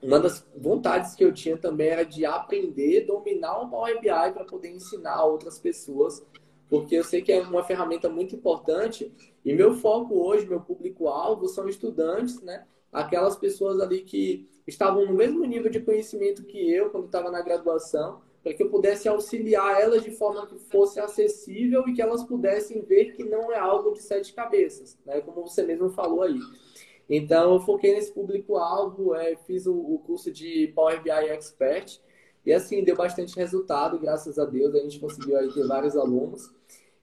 uma 0.00 0.18
das 0.18 0.46
vontades 0.56 1.14
que 1.14 1.24
eu 1.24 1.32
tinha 1.32 1.56
também 1.56 1.88
era 1.88 2.04
de 2.04 2.24
aprender, 2.24 3.06
dominar 3.06 3.60
o 3.60 3.68
Power 3.68 4.00
BI 4.00 4.32
para 4.32 4.44
poder 4.44 4.70
ensinar 4.70 5.24
outras 5.24 5.58
pessoas, 5.58 6.24
porque 6.72 6.94
eu 6.94 7.04
sei 7.04 7.20
que 7.20 7.30
é 7.30 7.42
uma 7.42 7.62
ferramenta 7.62 8.08
muito 8.08 8.34
importante 8.34 9.12
e 9.44 9.52
meu 9.52 9.74
foco 9.74 10.14
hoje, 10.26 10.48
meu 10.48 10.58
público-alvo, 10.58 11.46
são 11.46 11.68
estudantes, 11.68 12.40
né? 12.40 12.64
Aquelas 12.90 13.36
pessoas 13.36 13.78
ali 13.78 14.00
que 14.00 14.48
estavam 14.66 15.04
no 15.04 15.12
mesmo 15.12 15.44
nível 15.44 15.70
de 15.70 15.80
conhecimento 15.80 16.44
que 16.44 16.72
eu 16.72 16.88
quando 16.88 17.04
estava 17.04 17.30
na 17.30 17.42
graduação, 17.42 18.22
para 18.42 18.54
que 18.54 18.62
eu 18.62 18.70
pudesse 18.70 19.06
auxiliar 19.06 19.82
elas 19.82 20.02
de 20.02 20.12
forma 20.12 20.46
que 20.46 20.58
fosse 20.58 20.98
acessível 20.98 21.86
e 21.86 21.92
que 21.92 22.00
elas 22.00 22.24
pudessem 22.24 22.80
ver 22.80 23.12
que 23.12 23.22
não 23.22 23.52
é 23.52 23.58
algo 23.58 23.92
de 23.92 24.00
sete 24.00 24.32
cabeças, 24.32 24.98
né? 25.04 25.20
Como 25.20 25.46
você 25.46 25.62
mesmo 25.62 25.90
falou 25.90 26.22
aí. 26.22 26.40
Então, 27.06 27.52
eu 27.52 27.60
foquei 27.60 27.92
nesse 27.92 28.14
público-alvo, 28.14 29.14
é, 29.14 29.36
fiz 29.46 29.66
o, 29.66 29.74
o, 29.74 29.98
curso 29.98 30.32
de 30.32 30.72
Power 30.74 31.02
BI 31.02 31.10
Expert 31.10 32.00
e, 32.46 32.50
assim, 32.50 32.82
deu 32.82 32.96
bastante 32.96 33.36
resultado, 33.36 33.98
graças 33.98 34.38
a 34.38 34.46
Deus, 34.46 34.74
a 34.74 34.78
gente 34.78 34.98
conseguiu 34.98 35.36
aí 35.36 35.52
ter 35.52 35.66
vários 35.66 35.98
alunos. 35.98 36.50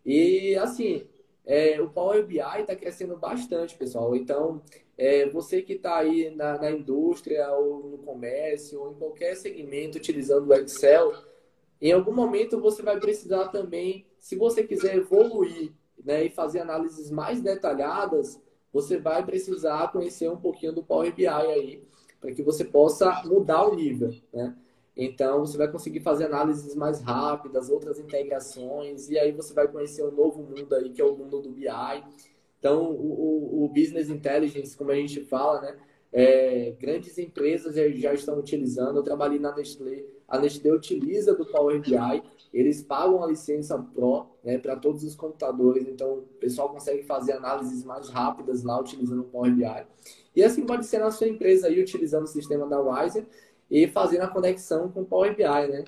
E, 0.10 0.56
assim, 0.56 1.04
é, 1.45 1.80
o 1.80 1.88
Power 1.88 2.26
BI 2.26 2.39
está 2.39 2.76
crescendo 2.76 3.15
bastante, 3.15 3.78
pessoal. 3.78 4.15
Então, 4.15 4.60
é, 4.98 5.30
você 5.30 5.62
que 5.62 5.74
está 5.74 5.98
aí 5.98 6.32
na, 6.36 6.58
na, 6.58 6.72
indústria 6.72 7.48
ou 7.52 7.91
no 7.91 8.00
comércio 8.00 8.82
ou 8.82 8.91
em 8.91 8.95
qualquer 8.95 9.36
segmento 9.36 10.00
utilizando 10.00 10.50
o 10.50 10.54
Excel, 10.56 11.13
em 11.80 11.91
algum 11.91 12.12
momento 12.12 12.60
você 12.60 12.82
vai 12.82 13.00
precisar 13.00 13.50
também, 13.50 14.04
se 14.19 14.36
você 14.36 14.63
quiser 14.63 14.95
evoluir 14.95 15.72
né, 16.04 16.26
e 16.26 16.32
fazer 16.32 16.62
análises 16.62 17.12
mais 17.12 17.39
detalhadas, 17.39 18.41
você 18.74 18.98
vai 18.98 19.24
precisar 19.24 19.91
conhecer 19.91 20.28
um 20.28 20.38
pouquinho 20.38 20.74
do 20.74 20.84
Power 20.84 21.13
BI 21.13 21.28
aí, 21.28 21.84
para 22.19 22.32
que 22.32 22.41
você 22.41 22.65
possa 22.65 23.22
mudar 23.26 23.63
o 23.67 23.76
nível, 23.76 24.12
né? 24.34 24.56
Então, 25.02 25.40
você 25.40 25.58
vai 25.58 25.72
conseguir 25.72 26.02
fazer 26.02 26.26
análises 26.26 26.76
mais 26.76 27.00
rápidas, 27.00 27.70
outras 27.70 27.98
integrações, 27.98 29.10
e 29.10 29.18
aí 29.18 29.32
você 29.32 29.54
vai 29.54 29.66
conhecer 29.66 30.04
um 30.04 30.12
novo 30.12 30.44
mundo 30.44 30.76
aí, 30.76 30.90
que 30.90 31.02
é 31.02 31.06
o 31.06 31.16
mundo 31.16 31.40
do 31.40 31.50
BI. 31.50 31.70
Então, 32.60 32.92
o, 32.92 33.62
o, 33.62 33.64
o 33.64 33.70
Business 33.70 34.10
Intelligence, 34.10 34.76
como 34.76 34.92
a 34.92 34.96
gente 34.96 35.22
fala, 35.22 35.62
né? 35.62 35.78
É, 36.12 36.76
grandes 36.80 37.18
empresas 37.18 37.76
já, 37.76 37.88
já, 37.92 38.14
estão 38.14 38.38
utilizando. 38.38 38.98
Eu 38.98 39.04
trabalhei 39.04 39.40
na 39.40 39.56
Nestlé. 39.56 40.04
A 40.28 40.38
Nestlé 40.38 40.74
utiliza 40.74 41.34
do 41.34 41.46
Power 41.46 41.80
BI. 41.80 42.24
Eles 42.54 42.82
pagam 42.82 43.24
a 43.24 43.28
licença 43.28 43.78
Pro 43.78 44.26
né, 44.44 44.58
para 44.58 44.76
todos 44.76 45.04
os 45.06 45.16
computadores. 45.16 45.88
Então, 45.88 46.16
o 46.16 46.22
pessoal 46.42 46.70
consegue 46.70 47.04
fazer 47.04 47.34
análises 47.34 47.86
mais 47.86 48.10
rápidas 48.10 48.64
lá 48.64 48.82
utilizando 48.82 49.22
o 49.22 49.26
Power 49.26 49.56
BI. 49.56 49.86
E 50.36 50.44
assim 50.44 50.66
pode 50.66 50.86
ser 50.86 51.00
na 51.00 51.12
sua 51.12 51.28
empresa 51.28 51.68
aí, 51.68 51.80
utilizando 51.80 52.24
o 52.24 52.28
sistema 52.28 52.68
da 52.68 52.82
Wiser 52.82 53.26
e 53.70 53.88
fazendo 53.88 54.24
a 54.24 54.28
conexão 54.28 54.90
com 54.90 55.02
o 55.02 55.06
Power 55.06 55.36
BI, 55.36 55.44
né? 55.44 55.84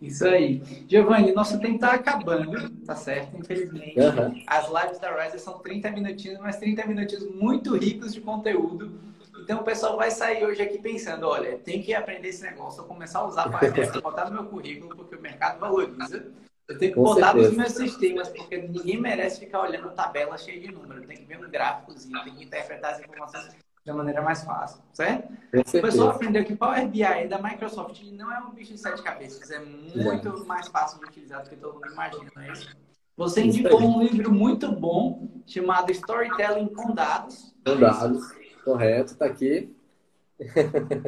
Isso 0.01 0.27
aí. 0.27 0.63
Giovanni, 0.87 1.33
nosso 1.33 1.59
tempo 1.59 1.77
está 1.77 1.93
acabando, 1.93 2.69
tá 2.85 2.95
certo? 2.95 3.39
Infelizmente. 3.39 3.99
Uhum. 3.99 4.43
As 4.47 4.69
lives 4.69 4.99
da 4.99 5.25
Rise 5.25 5.39
são 5.39 5.59
30 5.61 5.91
minutinhos, 5.93 6.39
mas 6.41 6.57
30 6.57 6.87
minutinhos 6.87 7.31
muito 7.35 7.77
ricos 7.77 8.13
de 8.13 8.21
conteúdo. 8.21 9.01
Então 9.43 9.61
o 9.61 9.65
pessoal 9.65 9.97
vai 9.97 10.11
sair 10.11 10.45
hoje 10.45 10.63
aqui 10.63 10.79
pensando, 10.79 11.27
olha, 11.27 11.59
tem 11.59 11.83
que 11.83 11.95
aprender 11.95 12.29
esse 12.29 12.43
negócio, 12.43 12.81
eu 12.81 12.87
começar 12.87 13.21
a 13.21 13.27
usar 13.27 13.49
para 13.49 14.01
botar 14.01 14.27
no 14.27 14.33
meu 14.33 14.45
currículo, 14.47 14.95
porque 14.97 15.17
o 15.17 15.21
mercado 15.21 15.59
valoriza. 15.59 16.33
Eu 16.67 16.79
tenho 16.79 16.93
que 16.93 16.97
Com 16.97 17.05
botar 17.05 17.33
certeza. 17.33 17.49
nos 17.49 17.57
meus 17.59 17.73
sistemas, 17.73 18.29
porque 18.29 18.57
ninguém 18.57 18.99
merece 18.99 19.41
ficar 19.41 19.63
olhando 19.63 19.91
tabela 19.91 20.39
cheia 20.39 20.61
de 20.61 20.73
números. 20.73 21.07
Tem 21.07 21.19
que 21.19 21.25
ver 21.25 21.39
um 21.39 21.51
gráficozinho, 21.51 22.25
tem 22.25 22.35
que 22.35 22.45
interpretar 22.45 22.95
as 22.95 23.01
informações 23.01 23.55
da 23.85 23.93
maneira 23.93 24.23
mais 24.23 24.43
fácil, 24.43 24.81
certo? 24.93 25.31
O 25.53 25.83
pessoal 25.83 26.11
aprendeu 26.11 26.43
que 26.45 26.57
Power 26.57 26.89
BI 26.89 27.29
da 27.29 27.39
Microsoft 27.41 28.03
não 28.13 28.33
é 28.33 28.41
um 28.41 28.51
bicho 28.51 28.73
de 28.73 28.81
sete 28.81 29.03
cabeças, 29.03 29.51
é 29.51 29.59
muito 29.59 30.29
é. 30.29 30.47
mais 30.47 30.69
fácil 30.69 30.99
de 31.01 31.05
utilizar 31.05 31.43
do 31.43 31.51
que 31.51 31.57
todo 31.57 31.75
mundo 31.75 31.93
imagina, 31.93 32.31
não 32.35 32.43
é 32.43 32.53
isso? 32.53 32.75
Você 33.17 33.43
indicou 33.43 33.81
um 33.81 34.03
livro 34.03 34.33
muito 34.33 34.73
bom 34.73 35.29
chamado 35.47 35.93
Storytelling 35.93 36.69
com 36.69 36.95
Dados. 36.95 37.55
Com 37.65 37.79
Dados, 37.79 38.25
correto, 38.65 39.17
tá 39.17 39.27
aqui. 39.27 39.73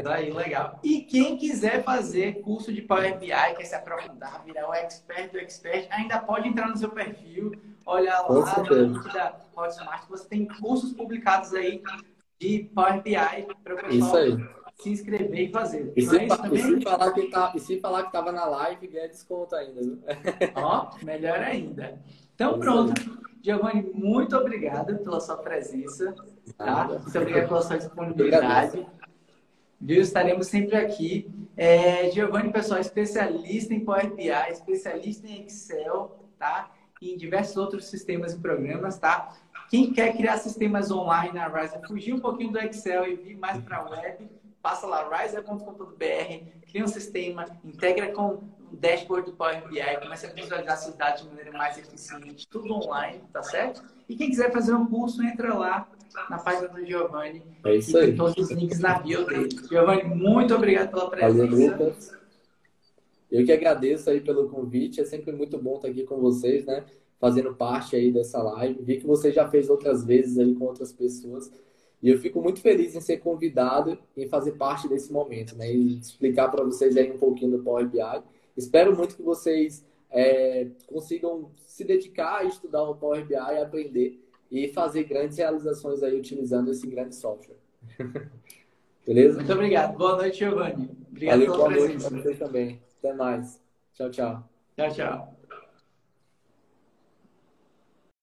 Tá 0.04 0.14
aí, 0.14 0.32
legal. 0.32 0.78
E 0.84 1.00
quem 1.00 1.36
quiser 1.36 1.82
fazer 1.82 2.40
curso 2.42 2.72
de 2.72 2.80
Power 2.82 3.18
BI, 3.18 3.26
quer 3.26 3.64
se 3.64 3.74
aprofundar, 3.74 4.44
virar 4.44 4.68
o 4.68 4.74
expert 4.74 5.32
do 5.32 5.38
expert, 5.38 5.88
ainda 5.90 6.20
pode 6.20 6.46
entrar 6.46 6.68
no 6.68 6.76
seu 6.76 6.90
perfil, 6.90 7.52
olhar 7.84 8.20
lá 8.20 8.62
no 8.62 8.74
link 8.74 9.12
da 9.12 9.34
Hotmart, 9.56 10.08
você 10.08 10.28
tem 10.28 10.46
cursos 10.46 10.92
publicados 10.92 11.52
aí 11.54 11.82
de 12.38 12.70
Power 12.74 13.02
BI 13.02 13.14
para 13.62 13.74
o 13.74 13.88
pessoal 13.88 14.56
se 14.76 14.90
inscrever 14.90 15.48
e 15.48 15.50
fazer. 15.50 15.92
E, 15.96 16.02
se, 16.02 16.18
é 16.18 16.26
e 16.26 16.58
se, 16.58 16.80
falar 16.82 17.12
que 17.12 17.22
tá, 17.28 17.52
e 17.54 17.60
se 17.60 17.80
falar 17.80 18.02
que 18.02 18.08
estava 18.08 18.30
na 18.30 18.44
live, 18.44 18.86
ganha 18.86 19.08
desconto 19.08 19.54
ainda. 19.56 19.80
Viu? 19.80 19.98
Ó, 20.54 20.90
melhor 21.02 21.38
ainda. 21.38 21.98
Então, 22.34 22.58
pronto. 22.58 22.92
Giovanni, 23.42 23.90
muito 23.94 24.36
obrigado 24.36 24.98
pela 24.98 25.20
sua 25.20 25.36
presença. 25.36 26.14
Tá? 26.58 26.88
Muito 26.88 27.18
obrigado 27.18 27.48
pela 27.48 27.62
sua 27.62 27.78
disponibilidade. 27.78 28.86
Viu? 29.80 30.02
Estaremos 30.02 30.46
sempre 30.46 30.76
aqui. 30.76 31.30
É, 31.56 32.10
Giovanni, 32.10 32.52
pessoal, 32.52 32.80
especialista 32.80 33.72
em 33.72 33.80
Power 33.80 34.14
BI, 34.14 34.28
especialista 34.50 35.26
em 35.26 35.46
Excel, 35.46 36.28
tá? 36.38 36.70
E 37.00 37.14
em 37.14 37.16
diversos 37.16 37.56
outros 37.56 37.86
sistemas 37.86 38.34
e 38.34 38.38
programas, 38.38 38.98
tá? 38.98 39.34
Quem 39.68 39.92
quer 39.92 40.16
criar 40.16 40.38
sistemas 40.38 40.90
online 40.90 41.32
na 41.34 41.48
Rise, 41.48 41.74
fugir 41.86 42.14
um 42.14 42.20
pouquinho 42.20 42.52
do 42.52 42.58
Excel 42.58 43.06
e 43.06 43.16
vir 43.16 43.36
mais 43.36 43.62
para 43.62 43.78
a 43.78 43.90
web, 43.90 44.28
passa 44.62 44.86
lá, 44.86 45.08
riser.com.br, 45.08 46.66
cria 46.68 46.84
um 46.84 46.88
sistema, 46.88 47.46
integra 47.64 48.12
com 48.12 48.26
o 48.72 48.76
dashboard 48.76 49.30
do 49.30 49.36
Power 49.36 49.66
BI, 49.68 49.80
começa 50.02 50.26
a 50.26 50.30
visualizar 50.30 50.76
seus 50.76 50.94
dados 50.96 51.22
de 51.22 51.28
maneira 51.28 51.52
mais 51.52 51.78
eficiente, 51.78 52.48
tudo 52.48 52.72
online, 52.74 53.20
tá 53.32 53.42
certo? 53.42 53.82
E 54.08 54.16
quem 54.16 54.28
quiser 54.28 54.52
fazer 54.52 54.74
um 54.74 54.86
curso, 54.86 55.22
entra 55.22 55.54
lá 55.54 55.88
na 56.30 56.38
página 56.38 56.68
do 56.68 56.84
Giovanni. 56.84 57.42
É 57.64 57.76
isso 57.76 57.96
aí. 57.96 58.08
Tem 58.08 58.16
todos 58.16 58.36
os 58.36 58.50
links 58.50 58.78
na 58.78 58.98
bio 58.98 59.24
dele. 59.26 59.48
Giovanni, 59.68 60.04
muito 60.04 60.54
obrigado 60.54 60.90
pela 60.90 61.10
presença. 61.10 62.16
Eu 63.30 63.44
que 63.44 63.52
agradeço 63.52 64.08
aí 64.08 64.20
pelo 64.20 64.48
convite. 64.48 65.00
É 65.00 65.04
sempre 65.04 65.32
muito 65.32 65.58
bom 65.58 65.76
estar 65.76 65.88
aqui 65.88 66.04
com 66.04 66.20
vocês, 66.20 66.64
né? 66.64 66.84
Fazendo 67.18 67.54
parte 67.54 67.96
aí 67.96 68.12
dessa 68.12 68.42
live. 68.42 68.82
Vi 68.82 68.98
que 68.98 69.06
você 69.06 69.32
já 69.32 69.48
fez 69.48 69.70
outras 69.70 70.04
vezes 70.04 70.38
aí 70.38 70.54
com 70.54 70.64
outras 70.64 70.92
pessoas. 70.92 71.50
E 72.02 72.10
eu 72.10 72.18
fico 72.18 72.42
muito 72.42 72.60
feliz 72.60 72.94
em 72.94 73.00
ser 73.00 73.18
convidado 73.18 73.98
e 74.16 74.26
fazer 74.26 74.52
parte 74.52 74.86
desse 74.88 75.12
momento, 75.12 75.56
né? 75.56 75.72
E 75.72 75.98
explicar 75.98 76.48
para 76.48 76.62
vocês 76.62 76.96
aí 76.96 77.10
um 77.10 77.18
pouquinho 77.18 77.52
do 77.52 77.62
Power 77.62 77.88
BI. 77.88 78.22
Espero 78.56 78.94
muito 78.96 79.16
que 79.16 79.22
vocês 79.22 79.84
é, 80.10 80.68
consigam 80.86 81.50
se 81.66 81.84
dedicar 81.84 82.38
a 82.38 82.44
estudar 82.44 82.82
o 82.84 82.94
Power 82.94 83.26
BI, 83.26 83.34
aprender 83.34 84.22
e 84.50 84.68
fazer 84.68 85.04
grandes 85.04 85.38
realizações 85.38 86.02
aí 86.02 86.16
utilizando 86.16 86.70
esse 86.70 86.86
grande 86.86 87.14
software. 87.14 87.56
Beleza? 89.06 89.38
Muito 89.38 89.52
obrigado. 89.52 89.96
Boa 89.96 90.16
noite, 90.16 90.38
Giovanni. 90.38 90.90
Obrigado 91.10 91.38
Valeu, 91.38 91.52
pela 91.52 91.56
boa 91.56 91.70
presença. 91.70 91.88
noite 91.88 92.08
para 92.08 92.22
vocês 92.22 92.38
também. 92.38 92.82
Até 92.98 93.12
mais. 93.14 93.60
Tchau, 93.94 94.10
tchau. 94.10 94.48
Tchau, 94.76 94.90
tchau. 94.90 95.35